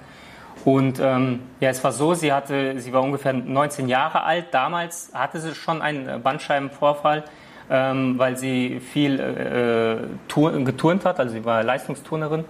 Und 0.64 1.00
ähm, 1.00 1.40
ja, 1.60 1.70
es 1.70 1.82
war 1.82 1.92
so, 1.92 2.14
sie 2.14 2.32
hatte, 2.32 2.78
sie 2.80 2.92
war 2.92 3.02
ungefähr 3.02 3.32
19 3.32 3.88
Jahre 3.88 4.22
alt. 4.22 4.46
Damals 4.52 5.10
hatte 5.14 5.40
sie 5.40 5.54
schon 5.54 5.80
einen 5.80 6.22
Bandscheibenvorfall, 6.22 7.24
ähm, 7.70 8.18
weil 8.18 8.36
sie 8.36 8.80
viel 8.80 9.18
äh, 9.20 10.64
geturnt 10.64 11.04
hat. 11.04 11.18
Also 11.18 11.32
sie 11.34 11.44
war 11.44 11.62
Leistungsturnerin, 11.62 12.44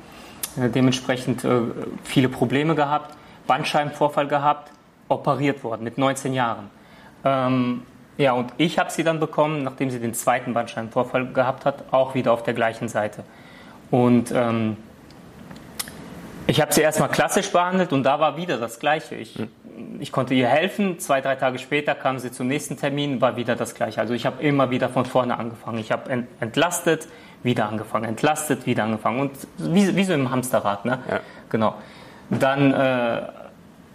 äh, 0.60 0.68
dementsprechend 0.68 1.44
äh, 1.44 1.60
viele 2.02 2.28
Probleme 2.28 2.74
gehabt, 2.74 3.14
Bandscheibenvorfall 3.46 4.26
gehabt, 4.26 4.72
operiert 5.08 5.62
worden 5.62 5.84
mit 5.84 5.98
19 5.98 6.34
Jahren. 6.34 6.70
Ähm, 7.24 7.82
ja, 8.18 8.32
und 8.32 8.52
ich 8.58 8.78
habe 8.78 8.90
sie 8.90 9.04
dann 9.04 9.20
bekommen, 9.20 9.62
nachdem 9.62 9.90
sie 9.90 10.00
den 10.00 10.14
zweiten 10.14 10.52
Bandscheibenvorfall 10.52 11.32
gehabt 11.32 11.64
hat, 11.64 11.84
auch 11.92 12.14
wieder 12.14 12.32
auf 12.32 12.42
der 12.42 12.54
gleichen 12.54 12.88
Seite. 12.88 13.24
Und 13.90 14.32
ähm, 14.34 14.76
ich 16.50 16.60
habe 16.60 16.74
sie 16.74 16.80
erstmal 16.80 17.08
klassisch 17.08 17.50
behandelt 17.50 17.92
und 17.92 18.02
da 18.02 18.18
war 18.18 18.36
wieder 18.36 18.58
das 18.58 18.80
Gleiche. 18.80 19.14
Ich, 19.14 19.36
hm. 19.36 19.48
ich 20.00 20.10
konnte 20.10 20.34
ihr 20.34 20.48
helfen. 20.48 20.98
Zwei, 20.98 21.20
drei 21.20 21.36
Tage 21.36 21.58
später 21.58 21.94
kam 21.94 22.18
sie 22.18 22.32
zum 22.32 22.48
nächsten 22.48 22.76
Termin, 22.76 23.20
war 23.20 23.36
wieder 23.36 23.54
das 23.54 23.74
Gleiche. 23.74 24.00
Also 24.00 24.14
ich 24.14 24.26
habe 24.26 24.42
immer 24.42 24.70
wieder 24.70 24.88
von 24.88 25.04
vorne 25.06 25.38
angefangen. 25.38 25.78
Ich 25.78 25.92
habe 25.92 26.24
entlastet, 26.40 27.06
wieder 27.44 27.68
angefangen, 27.68 28.04
entlastet, 28.04 28.66
wieder 28.66 28.82
angefangen. 28.82 29.20
Und 29.20 29.32
wie, 29.58 29.94
wie 29.94 30.04
so 30.04 30.12
im 30.12 30.30
Hamsterrad, 30.30 30.84
ne? 30.84 30.98
Ja. 31.08 31.20
Genau. 31.50 31.74
Dann 32.30 32.72
äh, 32.72 33.22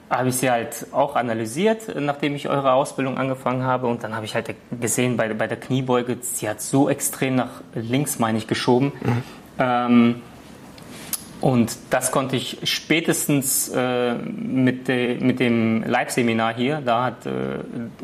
habe 0.09 0.29
ich 0.29 0.37
sie 0.37 0.49
halt 0.49 0.87
auch 0.93 1.17
analysiert, 1.17 1.93
nachdem 1.99 2.35
ich 2.35 2.47
eure 2.47 2.71
Ausbildung 2.71 3.17
angefangen 3.17 3.63
habe. 3.63 3.87
Und 3.87 4.03
dann 4.03 4.15
habe 4.15 4.25
ich 4.25 4.33
halt 4.33 4.55
gesehen, 4.79 5.17
bei, 5.17 5.33
bei 5.33 5.47
der 5.47 5.59
Kniebeuge, 5.59 6.17
sie 6.21 6.47
hat 6.47 6.61
so 6.61 6.89
extrem 6.89 7.35
nach 7.35 7.61
links, 7.73 8.17
meine 8.17 8.37
ich, 8.37 8.47
geschoben. 8.47 8.93
Mhm. 9.01 9.23
Ähm, 9.59 10.21
Und 11.41 11.77
das 11.89 12.11
konnte 12.11 12.35
ich 12.35 12.59
spätestens 12.63 13.69
äh, 13.69 14.15
mit, 14.15 14.87
de, 14.87 15.19
mit 15.19 15.39
dem 15.39 15.83
Live-Seminar 15.83 16.55
hier, 16.55 16.81
da 16.83 17.03
hat, 17.03 17.25
äh, 17.25 17.31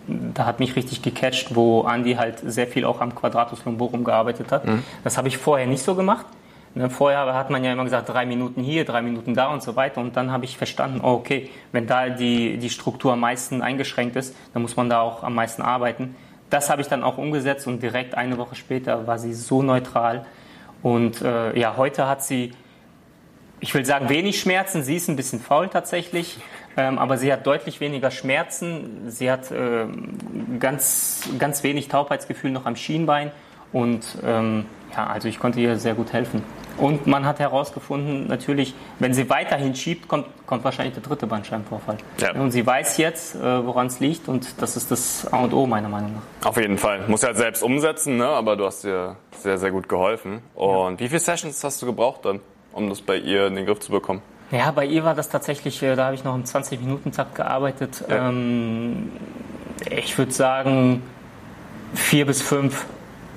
da 0.07 0.45
hat 0.45 0.59
mich 0.59 0.75
richtig 0.75 1.01
gecatcht, 1.01 1.55
wo 1.55 1.88
Andy 1.88 2.15
halt 2.15 2.39
sehr 2.45 2.67
viel 2.67 2.85
auch 2.85 3.01
am 3.01 3.15
Quadratus 3.15 3.63
Lumborum 3.65 4.03
gearbeitet 4.03 4.51
hat. 4.51 4.65
Mhm. 4.65 4.83
Das 5.03 5.17
habe 5.17 5.27
ich 5.27 5.38
vorher 5.38 5.65
nicht 5.65 5.81
so 5.81 5.95
gemacht. 5.95 6.25
Ne, 6.73 6.89
vorher 6.89 7.33
hat 7.33 7.50
man 7.50 7.65
ja 7.65 7.73
immer 7.73 7.83
gesagt, 7.83 8.07
drei 8.07 8.25
Minuten 8.25 8.63
hier, 8.63 8.85
drei 8.85 9.01
Minuten 9.01 9.33
da 9.33 9.47
und 9.47 9.61
so 9.61 9.75
weiter. 9.75 10.00
Und 10.00 10.15
dann 10.15 10.31
habe 10.31 10.45
ich 10.45 10.57
verstanden, 10.57 11.01
oh, 11.03 11.13
okay, 11.13 11.50
wenn 11.73 11.85
da 11.85 12.07
die, 12.07 12.57
die 12.57 12.69
Struktur 12.69 13.13
am 13.13 13.19
meisten 13.19 13.61
eingeschränkt 13.61 14.15
ist, 14.15 14.35
dann 14.53 14.61
muss 14.61 14.77
man 14.77 14.89
da 14.89 15.01
auch 15.01 15.23
am 15.23 15.35
meisten 15.35 15.61
arbeiten. 15.61 16.15
Das 16.50 16.69
habe 16.69 16.81
ich 16.81 16.88
dann 16.88 17.03
auch 17.03 17.17
umgesetzt 17.17 17.67
und 17.67 17.83
direkt 17.83 18.15
eine 18.15 18.38
Woche 18.38 18.55
später 18.55 19.05
war 19.05 19.19
sie 19.19 19.33
so 19.33 19.61
neutral. 19.63 20.25
Und 20.81 21.21
äh, 21.21 21.57
ja, 21.59 21.75
heute 21.75 22.07
hat 22.07 22.23
sie, 22.23 22.51
ich 23.62 23.74
will 23.74 23.86
sagen, 23.86 24.10
wenig 24.10 24.39
Schmerzen. 24.39 24.84
Sie 24.84 24.96
ist 24.96 25.08
ein 25.08 25.15
bisschen 25.15 25.39
faul 25.39 25.70
tatsächlich, 25.70 26.39
ähm, 26.75 26.98
aber 26.98 27.18
sie 27.18 27.32
hat 27.32 27.46
deutlich 27.46 27.80
weniger 27.80 28.12
Schmerzen. 28.12 29.10
Sie 29.10 29.32
hat 29.32 29.51
äh, 29.51 29.86
ganz, 30.60 31.30
ganz 31.39 31.63
wenig 31.63 31.88
Taubheitsgefühl 31.88 32.51
noch 32.51 32.65
am 32.65 32.75
Schienbein. 32.75 33.32
Und 33.72 34.18
ähm, 34.25 34.65
ja, 34.94 35.08
also 35.08 35.27
ich 35.27 35.39
konnte 35.39 35.60
ihr 35.60 35.77
sehr 35.77 35.94
gut 35.94 36.12
helfen. 36.12 36.44
Und 36.77 37.06
man 37.06 37.25
hat 37.25 37.39
herausgefunden, 37.39 38.27
natürlich, 38.27 38.74
wenn 38.98 39.13
sie 39.13 39.30
weiterhin 39.30 39.75
schiebt, 39.75 40.08
kommt, 40.08 40.25
kommt 40.48 40.63
wahrscheinlich 40.63 40.96
der 40.96 41.03
dritte 41.03 41.27
Bandscheibenvorfall. 41.27 41.98
Ja. 42.18 42.34
Und 42.34 42.51
sie 42.51 42.65
weiß 42.65 42.98
jetzt, 42.98 43.36
äh, 43.36 43.65
woran 43.65 43.88
es 43.88 44.00
liegt 44.00 44.27
und 44.27 44.62
das 44.62 44.77
ist 44.77 44.89
das 44.89 45.27
A 45.32 45.44
und 45.44 45.53
O 45.53 45.68
meiner 45.68 45.89
Meinung 45.89 46.13
nach. 46.15 46.48
Auf 46.48 46.58
jeden 46.58 46.77
Fall. 46.77 47.08
Muss 47.08 47.22
ja 47.22 47.27
halt 47.27 47.38
selbst 47.38 47.62
umsetzen, 47.62 48.18
ne? 48.18 48.27
aber 48.27 48.56
du 48.56 48.65
hast 48.65 48.84
ihr 48.84 49.18
sehr, 49.38 49.58
sehr 49.58 49.72
gut 49.72 49.89
geholfen. 49.89 50.41
Und 50.56 50.94
ja. 50.94 51.00
wie 51.00 51.08
viele 51.10 51.20
Sessions 51.20 51.63
hast 51.63 51.82
du 51.82 51.86
gebraucht 51.86 52.25
dann, 52.25 52.39
um 52.74 52.90
das 52.90 53.01
bei 53.01 53.18
ihr 53.18 53.48
in 53.48 53.56
den 53.56 53.66
Griff 53.66 53.80
zu 53.80 53.92
bekommen? 53.92 54.22
Ja, 54.51 54.72
bei 54.72 54.86
ihr 54.86 55.04
war 55.04 55.16
das 55.16 55.30
tatsächlich, 55.30 55.82
äh, 55.82 55.96
da 55.96 56.06
habe 56.06 56.16
ich 56.16 56.24
noch 56.24 56.36
im 56.36 56.44
20-Minuten-Takt 56.44 57.36
gearbeitet. 57.36 58.04
Ja. 58.10 58.30
Ähm, 58.30 59.12
ich 59.90 60.18
würde 60.18 60.32
sagen, 60.32 61.04
vier 61.94 62.25
bis 62.25 62.42
fünf 62.42 62.86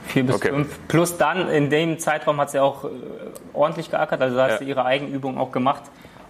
Vier 0.07 0.25
bis 0.25 0.37
okay. 0.37 0.51
fünf. 0.51 0.79
Plus 0.89 1.17
dann 1.17 1.49
in 1.49 1.71
dem 1.71 1.99
Zeitraum 1.99 2.41
hat 2.41 2.51
sie 2.51 2.61
auch 2.61 2.85
äh, 2.85 2.89
ordentlich 3.53 3.91
geackert, 3.91 4.21
also 4.21 4.37
da 4.37 4.45
hat 4.45 4.51
ja. 4.53 4.59
sie 4.59 4.65
ihre 4.65 4.85
Eigenübung 4.85 5.39
auch 5.39 5.51
gemacht. 5.51 5.83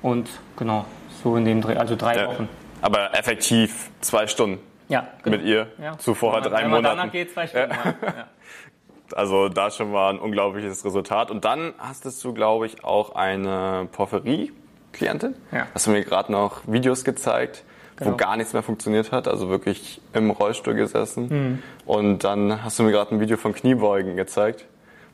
Und 0.03 0.29
genau, 0.57 0.85
so 1.23 1.37
in 1.37 1.45
dem 1.45 1.61
Dreh, 1.61 1.77
also 1.77 1.97
drei 1.97 2.17
ja. 2.17 2.29
Wochen. 2.29 2.49
Aber 2.83 3.15
effektiv 3.19 3.91
zwei 4.01 4.27
Stunden 4.27 4.61
ja, 4.89 5.09
genau. 5.23 5.37
mit 5.37 5.47
ihr. 5.47 5.69
Ja. 5.83 5.99
Zuvor 5.99 6.41
drei 6.41 6.69
Monaten. 6.69 6.97
Danach 6.97 7.13
geht 7.13 7.33
zwei 7.33 7.47
Stunden. 7.47 7.75
Also 9.14 9.49
da 9.49 9.71
schon 9.71 9.92
mal 9.92 10.11
ein 10.11 10.18
unglaubliches 10.18 10.85
Resultat. 10.85 11.30
Und 11.30 11.44
dann 11.44 11.75
hast 11.78 12.04
du, 12.25 12.35
glaube 12.35 12.66
ich, 12.66 12.85
auch 12.85 13.14
eine 13.14 13.88
Porphyrie-Klientin. 13.92 15.35
Ja. 15.52 15.66
Hast 15.75 15.87
du 15.87 15.90
mir 15.90 16.04
gerade 16.04 16.33
noch 16.33 16.62
Videos 16.66 17.04
gezeigt 17.04 17.64
genau. 17.97 18.12
wo 18.12 18.16
gar 18.16 18.37
nichts 18.37 18.52
mehr 18.52 18.62
funktioniert 18.62 19.12
hat, 19.12 19.28
also 19.28 19.49
wirklich 19.49 20.00
im 20.12 20.30
Rollstuhl 20.30 20.75
gesessen. 20.75 21.28
Mhm. 21.28 21.62
Und 21.87 22.25
dann 22.25 22.64
hast 22.64 22.78
du 22.78 22.83
mir 22.83 22.92
gerade 22.92 23.14
ein 23.14 23.21
Video 23.21 23.37
von 23.37 23.54
Kniebeugen 23.54 24.16
gezeigt, 24.16 24.66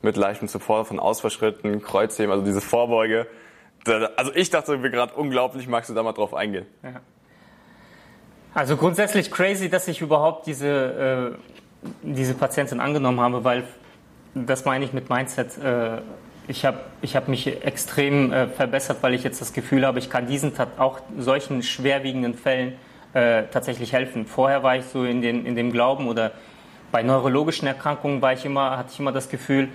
mit 0.03 0.17
leichtem 0.17 0.49
Support 0.49 0.87
von 0.89 0.99
Ausfallschritten, 0.99 1.83
Kreuzheben, 1.83 2.33
also 2.33 2.45
diese 2.45 2.61
Vorbeuge. 2.61 3.27
Also 4.17 4.33
ich 4.35 4.51
dachte 4.51 4.77
mir 4.77 4.91
gerade 4.91 5.15
unglaublich, 5.15 5.67
magst 5.67 5.91
du 5.91 5.95
da 5.95 6.03
mal 6.03 6.13
drauf 6.13 6.35
eingehen? 6.35 6.67
Ja. 6.83 7.01
Also 8.53 8.77
grundsätzlich 8.77 9.31
crazy, 9.31 9.71
dass 9.71 9.87
ich 9.89 10.01
überhaupt 10.01 10.47
diese, 10.47 11.37
äh, 11.85 11.87
diese 12.03 12.35
Patientin 12.35 12.81
angenommen 12.81 13.21
habe, 13.21 13.45
weil 13.45 13.65
das 14.35 14.65
meine 14.65 14.85
ich 14.85 14.93
mit 14.93 15.11
Mindset. 15.11 15.59
Äh, 15.59 15.99
ich 16.49 16.65
habe 16.65 16.81
ich 17.03 17.17
hab 17.17 17.29
mich 17.29 17.47
extrem 17.65 18.33
äh, 18.33 18.49
verbessert, 18.49 18.99
weil 19.03 19.15
ich 19.15 19.23
jetzt 19.23 19.41
das 19.41 19.53
Gefühl 19.53 19.87
habe, 19.87 19.99
ich 19.99 20.11
kann 20.11 20.27
diesen 20.27 20.53
auch 20.79 21.01
solchen 21.19 21.63
schwerwiegenden 21.63 22.35
Fällen 22.35 22.75
äh, 23.13 23.45
tatsächlich 23.51 23.93
helfen. 23.93 24.27
Vorher 24.27 24.63
war 24.63 24.77
ich 24.77 24.85
so 24.85 25.05
in, 25.05 25.23
den, 25.23 25.47
in 25.47 25.55
dem 25.55 25.73
Glauben 25.73 26.09
oder 26.09 26.33
bei 26.93 27.03
neurologischen 27.03 27.69
Erkrankungen 27.69 28.21
war 28.21 28.33
ich 28.33 28.45
immer, 28.45 28.77
hatte 28.77 28.91
ich 28.93 28.99
immer 28.99 29.13
das 29.13 29.29
Gefühl, 29.29 29.69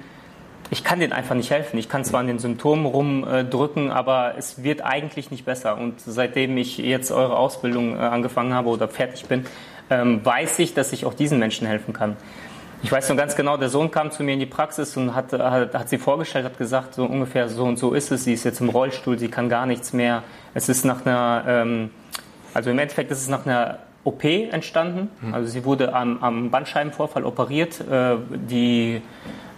ich 0.71 0.83
kann 0.83 0.99
denen 0.99 1.13
einfach 1.13 1.35
nicht 1.35 1.51
helfen. 1.51 1.77
Ich 1.77 1.89
kann 1.89 2.03
zwar 2.03 2.21
an 2.21 2.27
den 2.27 2.39
Symptomen 2.39 2.85
rumdrücken, 2.85 3.91
aber 3.91 4.33
es 4.37 4.63
wird 4.63 4.81
eigentlich 4.81 5.29
nicht 5.31 5.45
besser. 5.45 5.77
Und 5.77 6.01
seitdem 6.01 6.57
ich 6.57 6.79
jetzt 6.79 7.11
eure 7.11 7.37
Ausbildung 7.37 7.97
angefangen 7.97 8.53
habe 8.53 8.69
oder 8.69 8.87
fertig 8.87 9.25
bin, 9.25 9.45
ähm, 9.89 10.25
weiß 10.25 10.59
ich, 10.59 10.73
dass 10.73 10.91
ich 10.91 11.05
auch 11.05 11.13
diesen 11.13 11.37
Menschen 11.37 11.67
helfen 11.67 11.93
kann. 11.93 12.17
Ich 12.83 12.91
weiß 12.91 13.09
noch 13.09 13.17
ganz 13.17 13.35
genau, 13.35 13.57
der 13.57 13.69
Sohn 13.69 13.89
kam 13.89 14.11
zu 14.11 14.23
mir 14.23 14.33
in 14.33 14.39
die 14.39 14.45
Praxis 14.45 14.95
und 14.97 15.15
hat, 15.15 15.33
hat, 15.33 15.73
hat, 15.73 15.89
sie 15.89 15.97
vorgestellt, 15.97 16.45
hat 16.45 16.57
gesagt, 16.57 16.93
so 16.93 17.05
ungefähr 17.05 17.49
so 17.49 17.63
und 17.63 17.77
so 17.77 17.93
ist 17.93 18.11
es. 18.11 18.25
Sie 18.25 18.33
ist 18.33 18.43
jetzt 18.43 18.61
im 18.61 18.69
Rollstuhl, 18.69 19.17
sie 19.17 19.29
kann 19.29 19.49
gar 19.49 19.65
nichts 19.65 19.93
mehr. 19.93 20.23
Es 20.53 20.69
ist 20.69 20.85
nach 20.85 21.05
einer, 21.05 21.43
ähm, 21.47 21.89
also 22.53 22.69
im 22.69 22.79
Endeffekt 22.79 23.11
ist 23.11 23.21
es 23.21 23.29
nach 23.29 23.45
einer 23.45 23.79
OP 24.03 24.23
entstanden. 24.23 25.09
Hm. 25.21 25.33
Also 25.33 25.49
sie 25.49 25.65
wurde 25.65 25.93
am, 25.93 26.23
am 26.23 26.51
Bandscheibenvorfall 26.51 27.23
operiert. 27.23 27.81
Äh, 27.81 28.17
die 28.29 29.01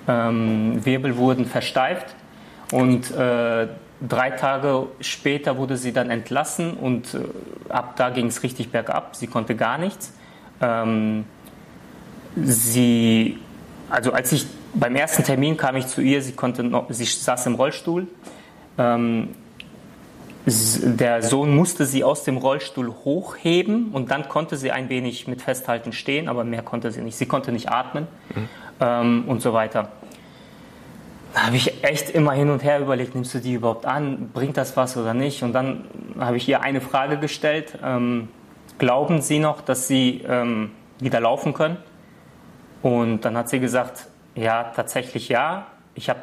ähm, 0.08 0.86
Wirbel 0.86 1.18
wurden 1.18 1.46
versteift 1.46 2.16
und 2.72 3.12
äh, 3.12 3.68
drei 4.08 4.32
Tage 4.32 4.88
später 5.02 5.58
wurde 5.58 5.78
sie 5.78 5.92
dann 5.92 6.10
entlassen 6.10 6.74
und 6.76 7.14
äh, 7.14 7.20
ab 7.70 7.96
da 7.98 8.10
ging 8.10 8.28
es 8.28 8.44
richtig 8.44 8.72
bergab. 8.72 9.16
Sie 9.16 9.28
konnte 9.28 9.56
gar 9.56 9.78
nichts. 9.78 10.14
Ähm, 10.62 11.26
sie, 12.44 13.38
also 13.90 14.12
als 14.12 14.32
ich 14.32 14.46
beim 14.74 14.96
ersten 14.96 15.24
Termin 15.24 15.58
kam 15.58 15.76
ich 15.76 15.88
zu 15.88 16.02
ihr, 16.02 16.22
sie 16.22 16.34
konnte 16.34 16.64
noch, 16.64 16.86
sie 16.90 17.06
saß 17.06 17.46
im 17.48 17.56
Rollstuhl. 17.56 18.08
Ähm, 18.78 19.30
der 20.46 21.24
Sohn 21.24 21.54
musste 21.54 21.86
sie 21.86 22.06
aus 22.06 22.24
dem 22.24 22.38
Rollstuhl 22.38 22.90
hochheben 23.04 23.90
und 23.92 24.12
dann 24.12 24.30
konnte 24.30 24.56
sie 24.56 24.72
ein 24.72 24.88
wenig 24.88 25.28
mit 25.28 25.42
Festhalten 25.42 25.92
stehen, 25.92 26.30
aber 26.30 26.46
mehr 26.46 26.62
konnte 26.62 26.92
sie 26.92 27.02
nicht. 27.02 27.18
Sie 27.18 27.26
konnte 27.26 27.52
nicht 27.52 27.70
atmen 27.70 28.08
mhm. 28.34 28.50
ähm, 28.80 29.24
und 29.28 29.42
so 29.42 29.52
weiter. 29.52 29.92
Da 31.34 31.48
habe 31.48 31.58
ich 31.58 31.84
echt 31.84 32.10
immer 32.10 32.32
hin 32.32 32.50
und 32.50 32.64
her 32.64 32.80
überlegt, 32.80 33.14
nimmst 33.14 33.34
du 33.34 33.40
die 33.40 33.54
überhaupt 33.54 33.86
an, 33.86 34.30
bringt 34.34 34.56
das 34.56 34.78
was 34.78 34.96
oder 34.96 35.14
nicht? 35.14 35.44
Und 35.44 35.52
dann 35.52 35.84
habe 36.18 36.38
ich 36.38 36.48
ihr 36.48 36.62
eine 36.62 36.80
Frage 36.80 37.18
gestellt, 37.18 37.78
ähm, 37.84 38.30
glauben 38.78 39.22
Sie 39.22 39.40
noch, 39.40 39.60
dass 39.60 39.88
Sie 39.88 40.24
ähm, 40.28 40.72
wieder 41.00 41.20
laufen 41.20 41.54
können? 41.54 41.78
Und 42.82 43.22
dann 43.22 43.38
hat 43.38 43.50
sie 43.50 43.60
gesagt, 43.60 44.08
ja, 44.36 44.72
tatsächlich 44.76 45.30
ja. 45.30 45.68
Ich, 45.96 46.10
hab, 46.10 46.18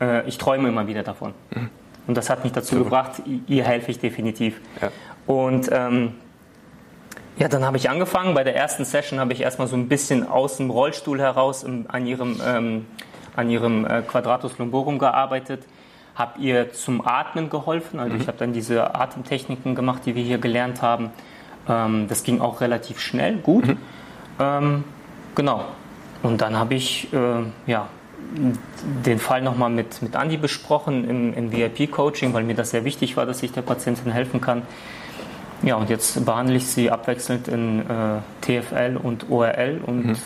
äh, 0.00 0.26
ich 0.26 0.38
träume 0.38 0.68
immer 0.68 0.86
wieder 0.86 1.02
davon. 1.02 1.34
Mhm. 1.54 1.70
Und 2.06 2.16
das 2.16 2.30
hat 2.30 2.44
mich 2.44 2.52
dazu 2.52 2.76
Super. 2.76 2.84
gebracht, 2.84 3.22
ihr 3.46 3.64
helfe 3.64 3.90
ich 3.90 3.98
definitiv. 3.98 4.60
Ja. 4.80 4.90
Und 5.26 5.70
ähm, 5.72 6.14
ja, 7.38 7.48
dann 7.48 7.64
habe 7.64 7.76
ich 7.76 7.90
angefangen. 7.90 8.34
Bei 8.34 8.44
der 8.44 8.54
ersten 8.54 8.84
Session 8.84 9.18
habe 9.18 9.32
ich 9.32 9.40
erstmal 9.40 9.66
so 9.66 9.76
ein 9.76 9.88
bisschen 9.88 10.28
aus 10.28 10.58
dem 10.58 10.70
Rollstuhl 10.70 11.20
heraus 11.20 11.62
im, 11.64 11.86
an 11.88 12.06
ihrem, 12.06 12.40
ähm, 12.46 12.86
an 13.36 13.50
ihrem 13.50 13.84
äh, 13.84 14.02
Quadratus 14.02 14.58
lumborum 14.58 14.98
gearbeitet, 14.98 15.64
habe 16.14 16.40
ihr 16.40 16.72
zum 16.72 17.06
Atmen 17.06 17.50
geholfen. 17.50 17.98
Also 17.98 18.14
mhm. 18.14 18.20
ich 18.20 18.28
habe 18.28 18.38
dann 18.38 18.52
diese 18.52 18.94
Atemtechniken 18.94 19.74
gemacht, 19.74 20.02
die 20.06 20.14
wir 20.14 20.22
hier 20.22 20.38
gelernt 20.38 20.82
haben. 20.82 21.10
Ähm, 21.68 22.06
das 22.08 22.22
ging 22.22 22.40
auch 22.40 22.60
relativ 22.60 23.00
schnell, 23.00 23.36
gut. 23.38 23.66
Mhm. 23.66 23.78
Ähm, 24.38 24.84
Genau. 25.34 25.64
Und 26.22 26.40
dann 26.40 26.56
habe 26.56 26.74
ich 26.74 27.12
äh, 27.12 27.42
ja, 27.66 27.88
den 29.04 29.18
Fall 29.18 29.42
nochmal 29.42 29.70
mit, 29.70 30.02
mit 30.02 30.16
Andi 30.16 30.36
besprochen 30.36 31.08
im, 31.08 31.34
im 31.34 31.52
VIP-Coaching, 31.52 32.32
weil 32.32 32.44
mir 32.44 32.54
das 32.54 32.70
sehr 32.70 32.84
wichtig 32.84 33.16
war, 33.16 33.26
dass 33.26 33.42
ich 33.42 33.52
der 33.52 33.62
Patientin 33.62 34.10
helfen 34.10 34.40
kann. 34.40 34.62
Ja, 35.62 35.76
und 35.76 35.88
jetzt 35.88 36.24
behandle 36.24 36.56
ich 36.56 36.66
sie 36.66 36.90
abwechselnd 36.90 37.48
in 37.48 37.80
äh, 37.80 38.20
TFL 38.40 38.98
und 39.02 39.30
ORL 39.30 39.80
und 39.84 40.06
mhm. 40.06 40.16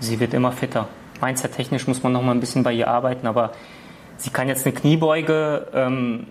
sie 0.00 0.20
wird 0.20 0.32
immer 0.32 0.52
fitter. 0.52 0.88
Mindset-technisch 1.20 1.86
muss 1.86 2.02
man 2.02 2.12
nochmal 2.12 2.34
ein 2.34 2.40
bisschen 2.40 2.62
bei 2.62 2.72
ihr 2.72 2.88
arbeiten, 2.88 3.26
aber 3.26 3.52
sie 4.16 4.30
kann 4.30 4.48
jetzt 4.48 4.66
eine 4.66 4.74
Kniebeuge 4.74 5.66
ähm, 5.74 6.26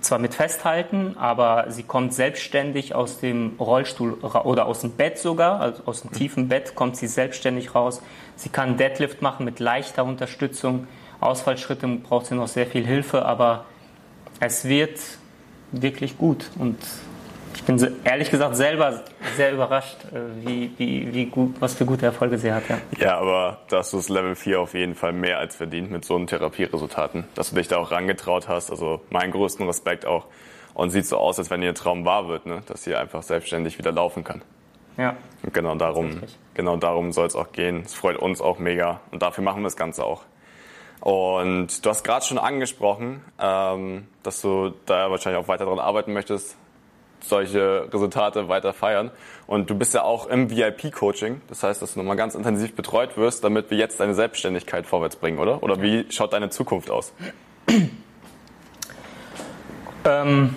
zwar 0.00 0.18
mit 0.18 0.34
festhalten, 0.34 1.16
aber 1.18 1.66
sie 1.68 1.82
kommt 1.82 2.12
selbstständig 2.12 2.94
aus 2.94 3.20
dem 3.20 3.54
Rollstuhl 3.58 4.14
oder 4.14 4.66
aus 4.66 4.80
dem 4.80 4.92
Bett 4.92 5.18
sogar, 5.18 5.60
also 5.60 5.82
aus 5.86 6.02
dem 6.02 6.12
tiefen 6.12 6.48
Bett 6.48 6.74
kommt 6.74 6.96
sie 6.96 7.06
selbstständig 7.06 7.74
raus. 7.74 8.02
Sie 8.36 8.50
kann 8.50 8.76
Deadlift 8.76 9.22
machen 9.22 9.44
mit 9.44 9.60
leichter 9.60 10.04
Unterstützung. 10.04 10.86
Ausfallschritte 11.20 11.88
braucht 11.88 12.26
sie 12.26 12.34
noch 12.34 12.48
sehr 12.48 12.66
viel 12.66 12.86
Hilfe, 12.86 13.24
aber 13.24 13.64
es 14.40 14.66
wird 14.66 15.00
wirklich 15.72 16.18
gut 16.18 16.50
und 16.58 16.76
ich 17.54 17.62
bin 17.64 17.96
ehrlich 18.04 18.30
gesagt 18.30 18.56
selber 18.56 19.02
sehr 19.36 19.52
überrascht, 19.52 19.96
äh, 20.12 20.46
wie, 20.46 20.72
wie, 20.76 21.12
wie 21.12 21.26
gut, 21.26 21.60
was 21.60 21.74
für 21.74 21.84
gute 21.84 22.06
Erfolge 22.06 22.38
sie 22.38 22.52
hat. 22.52 22.68
Ja, 22.68 22.78
ja 22.98 23.18
aber 23.18 23.58
da 23.68 23.78
hast 23.78 23.92
du 23.92 23.96
das 23.98 24.08
Level 24.08 24.34
4 24.34 24.60
auf 24.60 24.74
jeden 24.74 24.94
Fall 24.94 25.12
mehr 25.12 25.38
als 25.38 25.56
verdient 25.56 25.90
mit 25.90 26.04
so 26.04 26.16
einen 26.16 26.26
Therapieresultaten. 26.26 27.24
Dass 27.34 27.50
du 27.50 27.56
dich 27.56 27.68
da 27.68 27.78
auch 27.78 27.90
rangetraut 27.90 28.48
hast, 28.48 28.70
also 28.70 29.00
meinen 29.10 29.32
größten 29.32 29.66
Respekt 29.66 30.06
auch. 30.06 30.26
Und 30.74 30.90
sieht 30.90 31.06
so 31.06 31.16
aus, 31.16 31.38
als 31.38 31.50
wenn 31.50 31.62
ihr 31.62 31.74
Traum 31.74 32.04
wahr 32.04 32.28
wird, 32.28 32.46
ne? 32.46 32.62
dass 32.66 32.84
sie 32.84 32.94
einfach 32.94 33.22
selbstständig 33.22 33.78
wieder 33.78 33.90
laufen 33.90 34.22
kann. 34.22 34.42
Ja. 34.96 35.16
Und 35.42 35.54
genau 35.54 35.74
darum, 35.74 36.20
genau 36.54 36.76
darum 36.76 37.12
soll 37.12 37.26
es 37.26 37.36
auch 37.36 37.52
gehen. 37.52 37.82
Es 37.84 37.94
freut 37.94 38.16
uns 38.16 38.40
auch 38.40 38.58
mega 38.58 39.00
und 39.10 39.22
dafür 39.22 39.42
machen 39.42 39.60
wir 39.60 39.64
das 39.64 39.76
Ganze 39.76 40.04
auch. 40.04 40.22
Und 41.00 41.84
du 41.84 41.90
hast 41.90 42.02
gerade 42.02 42.24
schon 42.24 42.38
angesprochen, 42.38 43.22
ähm, 43.40 44.08
dass 44.22 44.40
du 44.40 44.74
da 44.86 45.10
wahrscheinlich 45.10 45.42
auch 45.42 45.48
weiter 45.48 45.64
daran 45.64 45.78
arbeiten 45.78 46.12
möchtest, 46.12 46.56
solche 47.20 47.88
Resultate 47.92 48.48
weiter 48.48 48.72
feiern. 48.72 49.10
Und 49.46 49.70
du 49.70 49.74
bist 49.74 49.94
ja 49.94 50.02
auch 50.02 50.26
im 50.26 50.50
VIP-Coaching, 50.50 51.40
das 51.48 51.62
heißt, 51.62 51.80
dass 51.80 51.94
du 51.94 52.00
nochmal 52.00 52.16
ganz 52.16 52.34
intensiv 52.34 52.74
betreut 52.74 53.16
wirst, 53.16 53.44
damit 53.44 53.70
wir 53.70 53.78
jetzt 53.78 54.00
deine 54.00 54.14
Selbstständigkeit 54.14 54.86
vorwärts 54.86 55.16
bringen, 55.16 55.38
oder? 55.38 55.62
Oder 55.62 55.80
wie 55.80 56.06
schaut 56.10 56.32
deine 56.32 56.50
Zukunft 56.50 56.90
aus? 56.90 57.12
Ähm, 60.04 60.56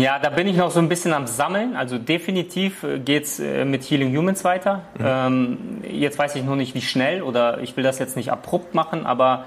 ja, 0.00 0.18
da 0.18 0.30
bin 0.30 0.46
ich 0.46 0.56
noch 0.56 0.70
so 0.70 0.78
ein 0.78 0.88
bisschen 0.88 1.12
am 1.12 1.26
Sammeln. 1.26 1.76
Also 1.76 1.98
definitiv 1.98 2.84
geht 3.04 3.24
es 3.24 3.40
äh, 3.40 3.64
mit 3.64 3.82
Healing 3.84 4.16
Humans 4.16 4.44
weiter. 4.44 4.82
Mhm. 4.98 5.04
Ähm, 5.04 5.58
jetzt 5.90 6.18
weiß 6.18 6.36
ich 6.36 6.44
noch 6.44 6.56
nicht, 6.56 6.74
wie 6.74 6.82
schnell 6.82 7.22
oder 7.22 7.60
ich 7.60 7.76
will 7.76 7.84
das 7.84 7.98
jetzt 7.98 8.16
nicht 8.16 8.30
abrupt 8.30 8.74
machen, 8.74 9.06
aber 9.06 9.46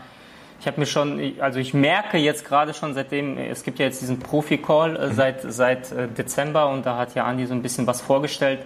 ich 0.60 0.68
habe 0.68 0.80
mir 0.80 0.86
schon, 0.86 1.34
also 1.40 1.60
ich 1.60 1.74
merke 1.74 2.18
jetzt 2.18 2.46
gerade 2.46 2.74
schon 2.74 2.94
seitdem, 2.94 3.38
es 3.38 3.64
gibt 3.64 3.80
ja 3.80 3.86
jetzt 3.86 4.02
diesen 4.02 4.20
Profi-Call 4.20 4.96
äh, 4.96 5.08
mhm. 5.08 5.14
seit, 5.14 5.42
seit 5.42 5.92
äh, 5.92 6.08
Dezember 6.08 6.70
und 6.70 6.86
da 6.86 6.98
hat 6.98 7.16
ja 7.16 7.26
Andi 7.26 7.46
so 7.46 7.54
ein 7.54 7.62
bisschen 7.62 7.88
was 7.88 8.02
vorgestellt. 8.02 8.60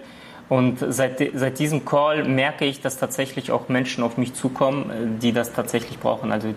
Und 0.48 0.84
seit, 0.86 1.22
seit 1.34 1.58
diesem 1.58 1.86
Call 1.86 2.24
merke 2.24 2.66
ich, 2.66 2.82
dass 2.82 2.98
tatsächlich 2.98 3.52
auch 3.52 3.70
Menschen 3.70 4.04
auf 4.04 4.18
mich 4.18 4.34
zukommen, 4.34 5.18
die 5.22 5.32
das 5.32 5.54
tatsächlich 5.54 5.98
brauchen. 5.98 6.30
Also 6.30 6.52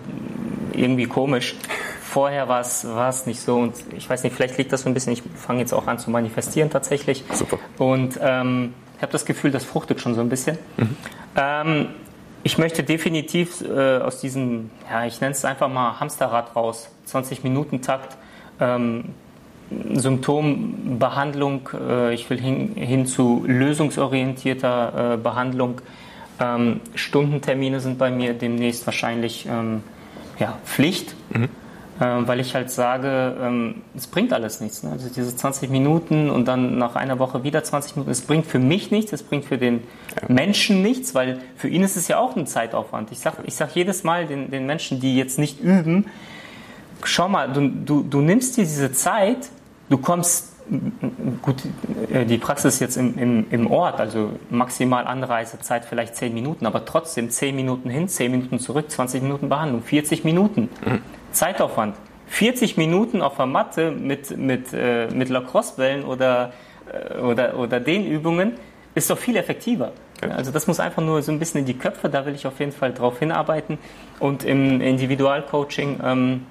irgendwie 0.74 1.06
komisch. 1.06 1.54
Vorher 2.02 2.46
war 2.46 2.60
es 2.60 3.26
nicht 3.26 3.40
so 3.40 3.56
und 3.56 3.74
ich 3.96 4.10
weiß 4.10 4.22
nicht, 4.24 4.36
vielleicht 4.36 4.58
liegt 4.58 4.70
das 4.72 4.82
so 4.82 4.90
ein 4.90 4.94
bisschen, 4.94 5.14
ich 5.14 5.22
fange 5.34 5.60
jetzt 5.60 5.72
auch 5.72 5.86
an 5.86 5.98
zu 5.98 6.10
manifestieren 6.10 6.68
tatsächlich. 6.68 7.24
Super. 7.32 7.58
Und 7.78 8.18
ähm, 8.20 8.74
ich 8.96 9.02
habe 9.02 9.12
das 9.12 9.24
Gefühl, 9.24 9.50
das 9.50 9.64
fruchtet 9.64 10.00
schon 10.00 10.14
so 10.14 10.20
ein 10.20 10.28
bisschen. 10.28 10.58
Mhm. 10.76 10.96
Ähm, 11.36 11.88
ich 12.46 12.58
möchte 12.58 12.84
definitiv 12.84 13.60
äh, 13.62 13.98
aus 13.98 14.20
diesem, 14.20 14.70
ja, 14.88 15.04
ich 15.04 15.20
nenne 15.20 15.32
es 15.32 15.44
einfach 15.44 15.68
mal 15.68 15.98
Hamsterrad 15.98 16.54
raus, 16.54 16.88
20 17.06 17.42
Minuten 17.42 17.82
Takt, 17.82 18.16
ähm, 18.60 19.06
Symptombehandlung, 19.92 21.68
äh, 21.74 22.14
ich 22.14 22.30
will 22.30 22.40
hin, 22.40 22.76
hin 22.76 23.04
zu 23.04 23.42
lösungsorientierter 23.48 25.14
äh, 25.14 25.16
Behandlung. 25.16 25.80
Ähm, 26.38 26.78
Stundentermine 26.94 27.80
sind 27.80 27.98
bei 27.98 28.12
mir 28.12 28.32
demnächst 28.32 28.86
wahrscheinlich 28.86 29.46
ähm, 29.46 29.82
ja, 30.38 30.56
Pflicht, 30.64 31.16
mhm. 31.30 31.48
Ähm, 32.00 32.28
weil 32.28 32.40
ich 32.40 32.54
halt 32.54 32.70
sage, 32.70 33.36
ähm, 33.40 33.82
es 33.96 34.06
bringt 34.06 34.32
alles 34.32 34.60
nichts. 34.60 34.82
Ne? 34.82 34.92
Also 34.92 35.08
diese 35.08 35.34
20 35.34 35.70
Minuten 35.70 36.30
und 36.30 36.46
dann 36.46 36.76
nach 36.76 36.94
einer 36.94 37.18
Woche 37.18 37.42
wieder 37.42 37.64
20 37.64 37.96
Minuten, 37.96 38.10
es 38.10 38.22
bringt 38.22 38.46
für 38.46 38.58
mich 38.58 38.90
nichts, 38.90 39.12
es 39.12 39.22
bringt 39.22 39.44
für 39.44 39.58
den 39.58 39.82
ja. 40.20 40.32
Menschen 40.32 40.82
nichts, 40.82 41.14
weil 41.14 41.40
für 41.56 41.68
ihn 41.68 41.82
ist 41.82 41.96
es 41.96 42.08
ja 42.08 42.18
auch 42.18 42.36
ein 42.36 42.46
Zeitaufwand. 42.46 43.12
Ich 43.12 43.20
sage 43.20 43.38
ich 43.44 43.54
sag 43.54 43.74
jedes 43.74 44.04
Mal 44.04 44.26
den, 44.26 44.50
den 44.50 44.66
Menschen, 44.66 45.00
die 45.00 45.16
jetzt 45.16 45.38
nicht 45.38 45.60
üben, 45.60 46.06
schau 47.02 47.28
mal, 47.28 47.52
du, 47.52 47.68
du, 47.68 48.02
du 48.02 48.20
nimmst 48.20 48.56
dir 48.56 48.64
diese 48.64 48.92
Zeit, 48.92 49.48
du 49.88 49.98
kommst 49.98 50.52
gut, 51.42 51.62
äh, 52.12 52.24
die 52.24 52.38
Praxis 52.38 52.80
jetzt 52.80 52.96
im, 52.96 53.16
im, 53.18 53.46
im 53.50 53.70
Ort, 53.70 54.00
also 54.00 54.32
maximal 54.50 55.06
Anreisezeit 55.06 55.84
vielleicht 55.84 56.16
10 56.16 56.34
Minuten, 56.34 56.66
aber 56.66 56.84
trotzdem 56.84 57.30
10 57.30 57.54
Minuten 57.54 57.88
hin, 57.88 58.08
10 58.08 58.30
Minuten 58.30 58.58
zurück, 58.58 58.90
20 58.90 59.22
Minuten 59.22 59.48
Behandlung, 59.48 59.82
40 59.82 60.24
Minuten 60.24 60.68
mhm. 60.84 61.02
Zeitaufwand. 61.36 61.96
40 62.28 62.76
Minuten 62.76 63.22
auf 63.22 63.36
der 63.36 63.46
Matte 63.46 63.92
mit, 63.92 64.36
mit, 64.36 64.72
äh, 64.72 65.08
mit 65.08 65.28
Lacrosse-Bällen 65.28 66.04
oder, 66.04 66.52
äh, 66.92 67.18
oder, 67.18 67.56
oder 67.58 67.78
den 67.78 68.04
Übungen 68.04 68.54
ist 68.94 69.10
doch 69.10 69.18
viel 69.18 69.36
effektiver. 69.36 69.92
Ja. 70.22 70.30
Also 70.30 70.50
das 70.50 70.66
muss 70.66 70.80
einfach 70.80 71.02
nur 71.02 71.22
so 71.22 71.30
ein 71.30 71.38
bisschen 71.38 71.60
in 71.60 71.66
die 71.66 71.78
Köpfe, 71.78 72.08
da 72.08 72.26
will 72.26 72.34
ich 72.34 72.46
auf 72.46 72.58
jeden 72.58 72.72
Fall 72.72 72.92
drauf 72.92 73.18
hinarbeiten. 73.18 73.78
Und 74.18 74.44
im 74.44 74.80
Individualcoaching 74.80 76.00
ähm, 76.02 76.46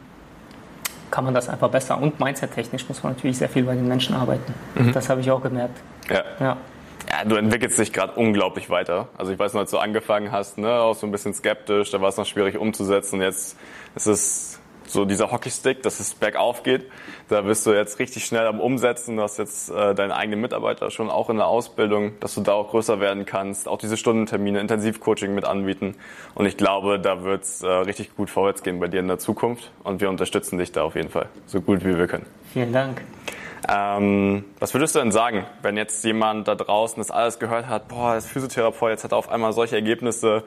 kann 1.11 1.25
man 1.25 1.33
das 1.33 1.49
einfach 1.49 1.69
besser. 1.69 1.99
Und 1.99 2.19
mindset-technisch 2.19 2.87
muss 2.87 3.03
man 3.03 3.13
natürlich 3.13 3.37
sehr 3.37 3.49
viel 3.49 3.63
bei 3.63 3.73
den 3.73 3.87
Menschen 3.87 4.15
arbeiten. 4.15 4.53
Mhm. 4.75 4.93
Das 4.93 5.09
habe 5.09 5.21
ich 5.21 5.31
auch 5.31 5.41
gemerkt. 5.41 5.77
Ja. 6.09 6.23
ja. 6.39 6.57
Ja, 7.11 7.23
du 7.23 7.35
entwickelst 7.35 7.77
dich 7.77 7.93
gerade 7.93 8.13
unglaublich 8.13 8.69
weiter. 8.69 9.09
Also 9.17 9.31
ich 9.31 9.37
weiß 9.37 9.53
noch, 9.53 9.61
als 9.61 9.71
du 9.71 9.77
angefangen 9.77 10.31
hast, 10.31 10.57
ne, 10.57 10.71
auch 10.71 10.95
so 10.95 11.05
ein 11.05 11.11
bisschen 11.11 11.33
skeptisch, 11.33 11.91
da 11.91 12.01
war 12.01 12.09
es 12.09 12.17
noch 12.17 12.25
schwierig 12.25 12.57
umzusetzen. 12.57 13.21
Jetzt 13.21 13.57
ist 13.95 14.07
es 14.07 14.59
so 14.87 15.05
dieser 15.05 15.31
Hockeystick, 15.31 15.83
dass 15.83 15.99
es 15.99 16.13
bergauf 16.13 16.63
geht. 16.63 16.89
Da 17.29 17.41
bist 17.41 17.65
du 17.65 17.71
jetzt 17.71 17.99
richtig 17.99 18.25
schnell 18.25 18.47
am 18.47 18.59
Umsetzen. 18.59 19.17
Du 19.17 19.23
hast 19.23 19.37
jetzt 19.37 19.69
äh, 19.69 19.95
deine 19.95 20.15
eigenen 20.15 20.41
Mitarbeiter 20.41 20.91
schon 20.91 21.09
auch 21.09 21.29
in 21.29 21.37
der 21.37 21.47
Ausbildung, 21.47 22.19
dass 22.19 22.35
du 22.35 22.41
da 22.41 22.53
auch 22.53 22.69
größer 22.69 22.99
werden 22.99 23.25
kannst. 23.25 23.67
Auch 23.67 23.77
diese 23.77 23.97
Stundentermine, 23.97 24.59
Intensivcoaching 24.59 25.33
mit 25.33 25.45
anbieten. 25.45 25.95
Und 26.33 26.45
ich 26.45 26.57
glaube, 26.57 26.99
da 26.99 27.23
wird 27.23 27.43
es 27.43 27.61
äh, 27.61 27.67
richtig 27.67 28.15
gut 28.15 28.29
vorwärts 28.29 28.63
gehen 28.63 28.79
bei 28.79 28.87
dir 28.87 28.99
in 28.99 29.07
der 29.07 29.19
Zukunft. 29.19 29.71
Und 29.83 30.01
wir 30.01 30.09
unterstützen 30.09 30.57
dich 30.57 30.71
da 30.71 30.83
auf 30.83 30.95
jeden 30.95 31.09
Fall, 31.09 31.29
so 31.47 31.61
gut 31.61 31.83
wie 31.85 31.97
wir 31.97 32.07
können. 32.07 32.25
Vielen 32.53 32.73
Dank. 32.73 33.01
Ähm, 33.67 34.45
was 34.59 34.73
würdest 34.73 34.95
du 34.95 34.99
denn 34.99 35.11
sagen, 35.11 35.45
wenn 35.61 35.77
jetzt 35.77 36.03
jemand 36.03 36.47
da 36.47 36.55
draußen 36.55 36.99
das 36.99 37.09
alles 37.09 37.39
gehört 37.39 37.67
hat, 37.67 37.87
boah, 37.87 38.11
als 38.11 38.27
Physiotherapeut, 38.27 38.91
jetzt 38.91 39.03
hat 39.03 39.11
er 39.11 39.17
auf 39.17 39.29
einmal 39.29 39.53
solche 39.53 39.75
Ergebnisse, 39.75 40.43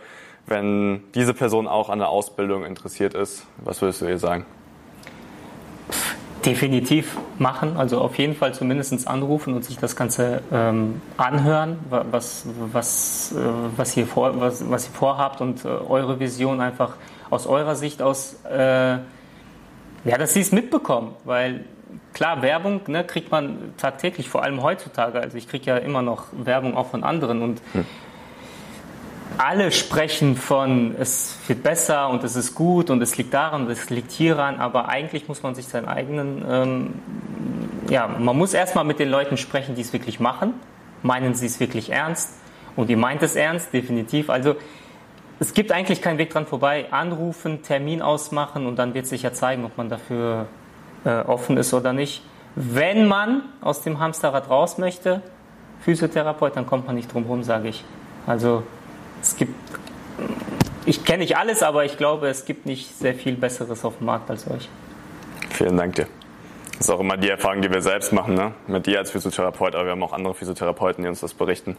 wenn 0.49 1.03
diese 1.15 1.35
Person 1.35 1.67
auch 1.67 1.91
an 1.91 1.99
der 1.99 2.09
Ausbildung 2.09 2.65
interessiert 2.65 3.15
ist, 3.15 3.47
was 3.59 3.81
würdest 3.83 4.03
du 4.03 4.07
ihr 4.07 4.19
sagen? 4.19 4.45
Definitiv 6.45 7.17
machen, 7.39 7.77
also 7.77 8.01
auf 8.01 8.17
jeden 8.17 8.35
Fall 8.35 8.55
zumindest 8.55 9.09
anrufen 9.09 9.55
und 9.55 9.65
sich 9.65 9.77
das 9.77 9.97
Ganze 9.97 10.41
ähm, 10.53 11.03
anhören, 11.17 11.79
was, 11.89 12.47
was, 12.73 13.33
äh, 13.33 13.41
was, 13.77 13.97
ihr 13.97 14.07
vor, 14.07 14.41
was, 14.41 14.69
was 14.71 14.87
ihr 14.87 14.93
vorhabt 14.93 15.41
und 15.41 15.65
äh, 15.65 15.69
eure 15.69 16.21
Vision 16.21 16.61
einfach 16.61 16.95
aus 17.29 17.47
eurer 17.47 17.75
Sicht 17.75 18.01
aus, 18.03 18.37
äh, 18.49 18.57
ja, 18.57 19.03
dass 20.17 20.35
sie 20.35 20.41
es 20.41 20.53
mitbekommen, 20.53 21.15
weil 21.25 21.65
klar, 22.13 22.41
Werbung 22.41 22.83
ne, 22.87 23.05
kriegt 23.05 23.31
man 23.33 23.75
tagtäglich, 23.77 24.29
vor 24.29 24.43
allem 24.43 24.63
heutzutage. 24.63 25.21
Also 25.21 25.37
ich 25.37 25.49
kriege 25.49 25.67
ja 25.67 25.77
immer 25.77 26.03
noch 26.03 26.27
Werbung 26.33 26.77
auch 26.77 26.87
von 26.87 27.03
anderen 27.05 27.43
und 27.43 27.61
hm 27.73 27.85
alle 29.37 29.71
sprechen 29.71 30.37
von, 30.37 30.95
es 30.99 31.38
wird 31.47 31.62
besser 31.62 32.09
und 32.09 32.25
es 32.25 32.35
ist 32.37 32.55
gut 32.55 32.91
und 32.91 33.03
es 33.03 33.17
liegt 33.19 33.35
daran 33.35 33.67
und 33.67 33.71
es 33.71 33.91
liegt 33.91 34.11
hieran, 34.11 34.59
aber 34.59 34.88
eigentlich 34.88 35.29
muss 35.29 35.43
man 35.43 35.55
sich 35.55 35.67
seinen 35.67 35.87
eigenen, 35.87 36.45
ähm, 36.49 36.95
ja, 37.91 38.09
man 38.09 38.37
muss 38.37 38.55
erstmal 38.55 38.85
mit 38.85 38.99
den 38.99 39.11
Leuten 39.11 39.37
sprechen, 39.37 39.75
die 39.75 39.83
es 39.83 39.93
wirklich 39.93 40.21
machen. 40.21 40.55
Meinen 41.03 41.35
sie 41.35 41.47
es 41.47 41.61
wirklich 41.61 41.91
ernst? 41.91 42.35
Und 42.75 42.91
ihr 42.91 42.97
meint 42.97 43.23
es 43.23 43.37
ernst, 43.37 43.73
definitiv. 43.73 44.31
Also 44.31 44.57
es 45.41 45.55
gibt 45.55 45.71
eigentlich 45.73 46.03
keinen 46.03 46.19
Weg 46.19 46.31
dran 46.31 46.47
vorbei. 46.47 46.87
Anrufen, 46.91 47.62
Termin 47.62 48.03
ausmachen 48.03 48.67
und 48.67 48.77
dann 48.77 48.95
wird 48.95 49.07
sich 49.07 49.23
ja 49.23 49.33
zeigen, 49.33 49.64
ob 49.64 49.77
man 49.77 49.88
dafür 49.88 50.47
äh, 51.05 51.21
offen 51.21 51.57
ist 51.57 51.73
oder 51.75 51.93
nicht. 51.93 52.23
Wenn 52.57 53.07
man 53.07 53.43
aus 53.61 53.83
dem 53.83 54.01
Hamsterrad 54.01 54.51
raus 54.51 54.79
möchte, 54.79 55.23
Physiotherapeut, 55.81 56.57
dann 56.57 56.67
kommt 56.67 56.87
man 56.87 56.97
nicht 56.97 57.12
drum 57.12 57.25
herum, 57.25 57.45
sage 57.45 57.69
ich. 57.69 57.85
Also 58.27 58.64
es 59.21 59.37
gibt, 59.37 59.55
ich 60.87 61.05
kenne 61.05 61.19
nicht 61.19 61.37
alles, 61.37 61.63
aber 61.63 61.85
ich 61.85 61.97
glaube, 61.97 62.29
es 62.29 62.45
gibt 62.45 62.67
nicht 62.67 62.97
sehr 62.97 63.15
viel 63.15 63.37
Besseres 63.37 63.85
auf 63.85 63.99
dem 63.99 64.07
Markt 64.07 64.31
als 64.31 64.49
euch. 64.49 64.69
Vielen 65.51 65.77
Dank 65.77 65.95
dir. 65.97 66.07
Das 66.79 66.87
ist 66.87 66.91
auch 66.91 67.01
immer 67.01 67.17
die 67.17 67.29
Erfahrung, 67.29 67.61
die 67.61 67.73
wir 67.73 67.83
selbst 67.83 68.13
machen, 68.13 68.35
ne? 68.35 68.53
mit 68.69 68.87
dir 68.87 68.99
als 68.99 69.11
Physiotherapeut, 69.11 69.75
aber 69.75 69.87
wir 69.87 69.91
haben 69.91 70.03
auch 70.05 70.13
andere 70.13 70.33
Physiotherapeuten, 70.35 71.03
die 71.03 71.09
uns 71.09 71.19
das 71.19 71.35
berichten. 71.35 71.77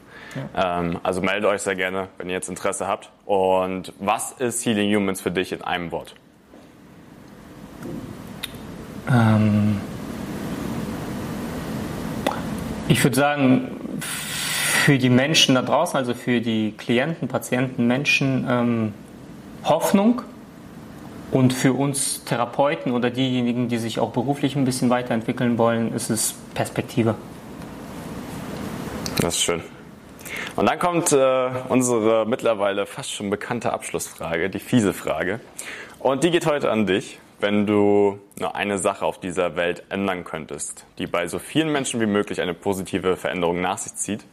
Ja. 0.54 0.80
Ähm, 0.82 1.00
also 1.04 1.22
meldet 1.22 1.46
euch 1.46 1.62
sehr 1.62 1.76
gerne, 1.76 2.10
wenn 2.18 2.28
ihr 2.28 2.36
jetzt 2.36 2.50
Interesse 2.50 2.86
habt. 2.86 3.10
Und 3.26 3.94
was 4.00 4.34
ist 4.34 4.66
Healing 4.66 4.94
Humans 4.94 5.22
für 5.22 5.32
dich 5.32 5.54
in 5.54 5.62
einem 5.62 5.94
Wort? 5.94 6.16
Ähm, 9.10 9.80
ich 12.90 13.02
würde 13.02 13.16
sagen, 13.16 13.72
für 14.90 14.98
die 14.98 15.12
Menschen 15.12 15.54
da 15.54 15.62
draußen, 15.62 15.98
also 15.98 16.16
für 16.16 16.42
die 16.42 16.74
Klienten, 16.76 17.28
Patienten, 17.28 17.86
Menschen 17.86 18.48
ähm, 18.50 18.94
Hoffnung 19.64 20.24
und 21.30 21.54
für 21.54 21.74
uns 21.74 22.24
Therapeuten 22.24 22.92
oder 22.92 23.12
diejenigen, 23.12 23.68
die 23.68 23.78
sich 23.78 24.00
auch 24.00 24.10
beruflich 24.10 24.56
ein 24.56 24.66
bisschen 24.66 24.90
weiterentwickeln 24.90 25.60
wollen, 25.60 25.94
ist 25.94 26.10
es 26.10 26.34
Perspektive. 26.56 27.14
Das 29.22 29.36
ist 29.36 29.44
schön. 29.44 29.62
Und 30.56 30.68
dann 30.68 30.80
kommt 30.80 31.12
äh, 31.12 31.50
unsere 31.70 32.26
mittlerweile 32.26 32.88
fast 32.88 33.14
schon 33.14 33.30
bekannte 33.30 33.72
Abschlussfrage, 33.72 34.50
die 34.50 34.58
fiese 34.58 34.94
Frage. 34.94 35.40
Und 36.00 36.24
die 36.24 36.32
geht 36.32 36.48
heute 36.48 36.72
an 36.72 36.88
dich. 36.88 37.20
Wenn 37.40 37.68
du 37.68 38.18
nur 38.40 38.56
eine 38.56 38.80
Sache 38.80 39.06
auf 39.06 39.20
dieser 39.20 39.56
Welt 39.56 39.84
ändern 39.90 40.24
könntest, 40.24 40.88
die 40.98 41.06
bei 41.06 41.28
so 41.28 41.38
vielen 41.38 41.72
Menschen 41.72 42.02
wie 42.02 42.08
möglich 42.08 42.42
eine 42.42 42.56
positive 42.56 43.18
Veränderung 43.18 43.62
nach 43.62 43.78
sich 43.78 43.94
zieht, 43.94 44.26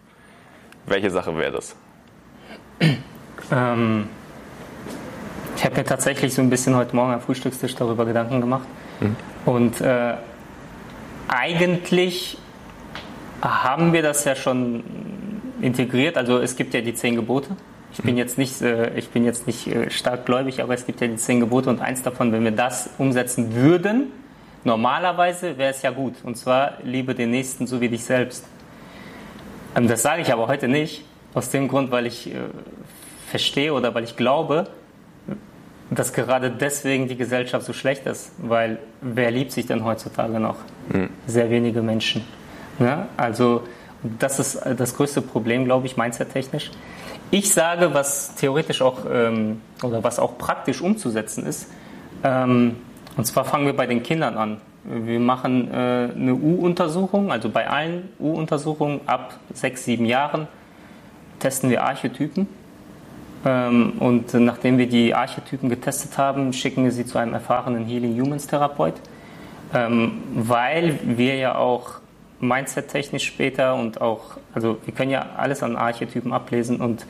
welche 0.86 1.10
Sache 1.10 1.36
wäre 1.36 1.52
das? 1.52 1.76
Ähm, 3.50 4.08
ich 5.56 5.64
habe 5.64 5.76
mir 5.76 5.84
tatsächlich 5.84 6.34
so 6.34 6.42
ein 6.42 6.50
bisschen 6.50 6.74
heute 6.74 6.94
Morgen 6.94 7.12
am 7.12 7.20
Frühstückstisch 7.20 7.74
darüber 7.74 8.04
Gedanken 8.04 8.40
gemacht. 8.40 8.66
Mhm. 9.00 9.16
Und 9.44 9.80
äh, 9.80 10.14
eigentlich 11.28 12.38
haben 13.42 13.92
wir 13.92 14.02
das 14.02 14.24
ja 14.24 14.34
schon 14.34 14.82
integriert. 15.60 16.16
Also 16.16 16.38
es 16.38 16.56
gibt 16.56 16.74
ja 16.74 16.80
die 16.80 16.94
zehn 16.94 17.16
Gebote. 17.16 17.50
Ich 17.92 18.02
bin 18.02 18.16
jetzt 18.18 18.36
nicht, 18.36 18.60
äh, 18.60 18.96
ich 18.98 19.08
bin 19.08 19.24
jetzt 19.24 19.46
nicht 19.46 19.66
äh, 19.68 19.90
stark 19.90 20.26
gläubig, 20.26 20.62
aber 20.62 20.74
es 20.74 20.84
gibt 20.84 21.00
ja 21.00 21.06
die 21.06 21.16
zehn 21.16 21.40
Gebote 21.40 21.70
und 21.70 21.80
eins 21.80 22.02
davon, 22.02 22.32
wenn 22.32 22.44
wir 22.44 22.50
das 22.50 22.90
umsetzen 22.98 23.54
würden, 23.54 24.12
normalerweise 24.64 25.56
wäre 25.56 25.70
es 25.70 25.82
ja 25.82 25.90
gut. 25.90 26.14
Und 26.22 26.36
zwar 26.36 26.74
liebe 26.82 27.14
den 27.14 27.30
Nächsten 27.30 27.66
so 27.66 27.80
wie 27.80 27.88
dich 27.88 28.04
selbst. 28.04 28.44
Ähm, 29.76 29.88
das 29.88 30.02
sage 30.02 30.22
ich 30.22 30.32
aber 30.32 30.48
heute 30.48 30.68
nicht, 30.68 31.04
aus 31.34 31.50
dem 31.50 31.68
Grund, 31.68 31.90
weil 31.90 32.06
ich 32.06 32.28
äh, 32.28 32.38
verstehe 33.28 33.72
oder 33.72 33.94
weil 33.94 34.04
ich 34.04 34.16
glaube, 34.16 34.68
dass 35.90 36.12
gerade 36.12 36.50
deswegen 36.50 37.08
die 37.08 37.16
Gesellschaft 37.16 37.64
so 37.64 37.72
schlecht 37.72 38.06
ist. 38.06 38.32
Weil 38.38 38.78
wer 39.00 39.30
liebt 39.30 39.52
sich 39.52 39.66
denn 39.66 39.84
heutzutage 39.84 40.40
noch? 40.40 40.56
Mhm. 40.88 41.10
Sehr 41.26 41.50
wenige 41.50 41.82
Menschen. 41.82 42.24
Ja? 42.78 43.08
Also 43.16 43.62
das 44.02 44.38
ist 44.38 44.60
das 44.76 44.96
größte 44.96 45.22
Problem, 45.22 45.64
glaube 45.64 45.86
ich, 45.86 45.96
mindset-technisch. 45.96 46.70
Ich 47.30 47.52
sage, 47.52 47.92
was 47.92 48.34
theoretisch 48.36 48.82
auch 48.82 48.98
ähm, 49.10 49.60
oder 49.82 50.04
was 50.04 50.18
auch 50.18 50.38
praktisch 50.38 50.80
umzusetzen 50.80 51.44
ist, 51.44 51.68
ähm, 52.22 52.76
und 53.16 53.24
zwar 53.24 53.44
fangen 53.44 53.66
wir 53.66 53.74
bei 53.74 53.86
den 53.86 54.02
Kindern 54.02 54.36
an. 54.36 54.60
Wir 54.88 55.18
machen 55.18 55.68
äh, 55.70 56.10
eine 56.14 56.34
U-Untersuchung, 56.34 57.32
also 57.32 57.48
bei 57.48 57.68
allen 57.68 58.08
U-Untersuchungen 58.20 59.00
ab 59.06 59.34
sechs, 59.52 59.84
sieben 59.84 60.06
Jahren 60.06 60.46
testen 61.40 61.70
wir 61.70 61.82
Archetypen. 61.82 62.46
Ähm, 63.44 63.94
und 63.98 64.32
nachdem 64.34 64.78
wir 64.78 64.88
die 64.88 65.14
Archetypen 65.14 65.68
getestet 65.68 66.18
haben, 66.18 66.52
schicken 66.52 66.84
wir 66.84 66.92
sie 66.92 67.04
zu 67.04 67.18
einem 67.18 67.34
erfahrenen 67.34 67.84
Healing 67.84 68.20
Humans 68.20 68.46
Therapeut, 68.46 68.94
ähm, 69.74 70.22
weil 70.34 70.98
wir 71.02 71.34
ja 71.36 71.56
auch 71.56 72.00
Mindset-technisch 72.40 73.24
später 73.24 73.74
und 73.74 74.00
auch, 74.00 74.36
also 74.54 74.78
wir 74.84 74.94
können 74.94 75.10
ja 75.10 75.26
alles 75.36 75.62
an 75.62 75.74
Archetypen 75.74 76.32
ablesen 76.32 76.80
und 76.80 77.06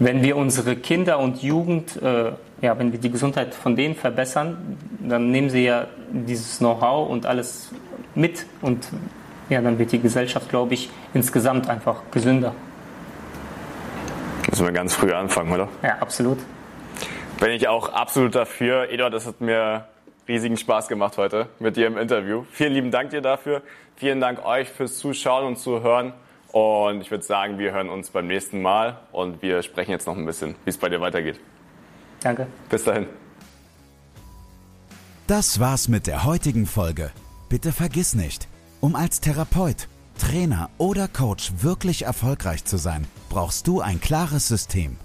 wenn 0.00 0.22
wir 0.22 0.36
unsere 0.36 0.76
Kinder 0.76 1.18
und 1.18 1.42
Jugend, 1.42 2.00
äh, 2.02 2.32
ja, 2.62 2.78
wenn 2.78 2.90
wir 2.90 2.98
die 2.98 3.10
Gesundheit 3.10 3.54
von 3.54 3.76
denen 3.76 3.94
verbessern, 3.94 4.78
dann 4.98 5.30
nehmen 5.30 5.50
sie 5.50 5.64
ja 5.64 5.86
dieses 6.10 6.58
Know-how 6.58 7.08
und 7.08 7.26
alles 7.26 7.70
mit 8.14 8.46
und 8.62 8.88
ja, 9.50 9.60
dann 9.60 9.78
wird 9.78 9.92
die 9.92 10.00
Gesellschaft, 10.00 10.48
glaube 10.48 10.74
ich, 10.74 10.90
insgesamt 11.12 11.68
einfach 11.68 12.02
gesünder. 12.10 12.54
Müssen 14.48 14.64
wir 14.64 14.72
ganz 14.72 14.94
früh 14.94 15.12
anfangen, 15.12 15.52
oder? 15.52 15.68
Ja, 15.82 15.98
absolut. 15.98 16.38
Bin 17.38 17.50
ich 17.50 17.68
auch 17.68 17.92
absolut 17.92 18.34
dafür. 18.34 18.90
Eduard, 18.90 19.12
das 19.12 19.26
hat 19.26 19.40
mir 19.40 19.84
riesigen 20.26 20.56
Spaß 20.56 20.88
gemacht 20.88 21.18
heute 21.18 21.48
mit 21.58 21.76
dir 21.76 21.86
im 21.86 21.98
Interview. 21.98 22.44
Vielen 22.52 22.72
lieben 22.72 22.90
Dank 22.90 23.10
dir 23.10 23.20
dafür. 23.20 23.62
Vielen 23.96 24.20
Dank 24.20 24.44
euch 24.46 24.68
fürs 24.68 24.96
Zuschauen 24.98 25.44
und 25.44 25.58
Zuhören. 25.58 26.14
Und 26.52 27.00
ich 27.00 27.10
würde 27.10 27.24
sagen, 27.24 27.58
wir 27.58 27.72
hören 27.72 27.88
uns 27.88 28.10
beim 28.10 28.26
nächsten 28.26 28.60
Mal 28.60 28.98
und 29.12 29.40
wir 29.42 29.62
sprechen 29.62 29.92
jetzt 29.92 30.06
noch 30.06 30.16
ein 30.16 30.26
bisschen, 30.26 30.54
wie 30.64 30.70
es 30.70 30.78
bei 30.78 30.88
dir 30.88 31.00
weitergeht. 31.00 31.38
Danke. 32.20 32.46
Bis 32.68 32.84
dahin. 32.84 33.06
Das 35.26 35.60
war's 35.60 35.86
mit 35.86 36.06
der 36.08 36.24
heutigen 36.24 36.66
Folge. 36.66 37.12
Bitte 37.48 37.72
vergiss 37.72 38.14
nicht, 38.14 38.48
um 38.80 38.96
als 38.96 39.20
Therapeut, 39.20 39.88
Trainer 40.18 40.70
oder 40.76 41.06
Coach 41.08 41.52
wirklich 41.60 42.02
erfolgreich 42.02 42.64
zu 42.64 42.78
sein, 42.78 43.06
brauchst 43.28 43.66
du 43.66 43.80
ein 43.80 44.00
klares 44.00 44.48
System. 44.48 44.96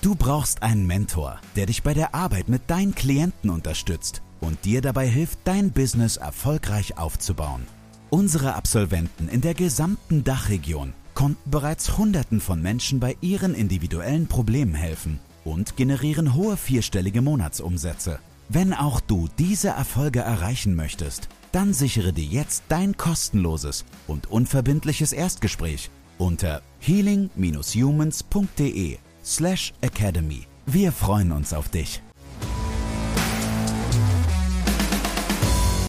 Du 0.00 0.14
brauchst 0.14 0.62
einen 0.62 0.86
Mentor, 0.86 1.40
der 1.56 1.66
dich 1.66 1.82
bei 1.82 1.94
der 1.94 2.14
Arbeit 2.14 2.48
mit 2.48 2.70
deinen 2.70 2.94
Klienten 2.94 3.50
unterstützt 3.50 4.22
und 4.40 4.64
dir 4.64 4.80
dabei 4.82 5.06
hilft, 5.06 5.40
dein 5.44 5.72
Business 5.72 6.16
erfolgreich 6.16 6.96
aufzubauen. 6.98 7.66
Unsere 8.14 8.56
Absolventen 8.56 9.30
in 9.30 9.40
der 9.40 9.54
gesamten 9.54 10.22
Dachregion 10.22 10.92
konnten 11.14 11.50
bereits 11.50 11.96
Hunderten 11.96 12.42
von 12.42 12.60
Menschen 12.60 13.00
bei 13.00 13.16
ihren 13.22 13.54
individuellen 13.54 14.26
Problemen 14.26 14.74
helfen 14.74 15.18
und 15.46 15.78
generieren 15.78 16.34
hohe 16.34 16.58
vierstellige 16.58 17.22
Monatsumsätze. 17.22 18.18
Wenn 18.50 18.74
auch 18.74 19.00
du 19.00 19.30
diese 19.38 19.68
Erfolge 19.68 20.20
erreichen 20.20 20.74
möchtest, 20.74 21.30
dann 21.52 21.72
sichere 21.72 22.12
dir 22.12 22.26
jetzt 22.26 22.64
dein 22.68 22.98
kostenloses 22.98 23.86
und 24.06 24.30
unverbindliches 24.30 25.14
Erstgespräch 25.14 25.88
unter 26.18 26.60
healing-humans.de 26.80 28.98
slash 29.24 29.72
academy. 29.80 30.46
Wir 30.66 30.92
freuen 30.92 31.32
uns 31.32 31.54
auf 31.54 31.70
dich. 31.70 32.02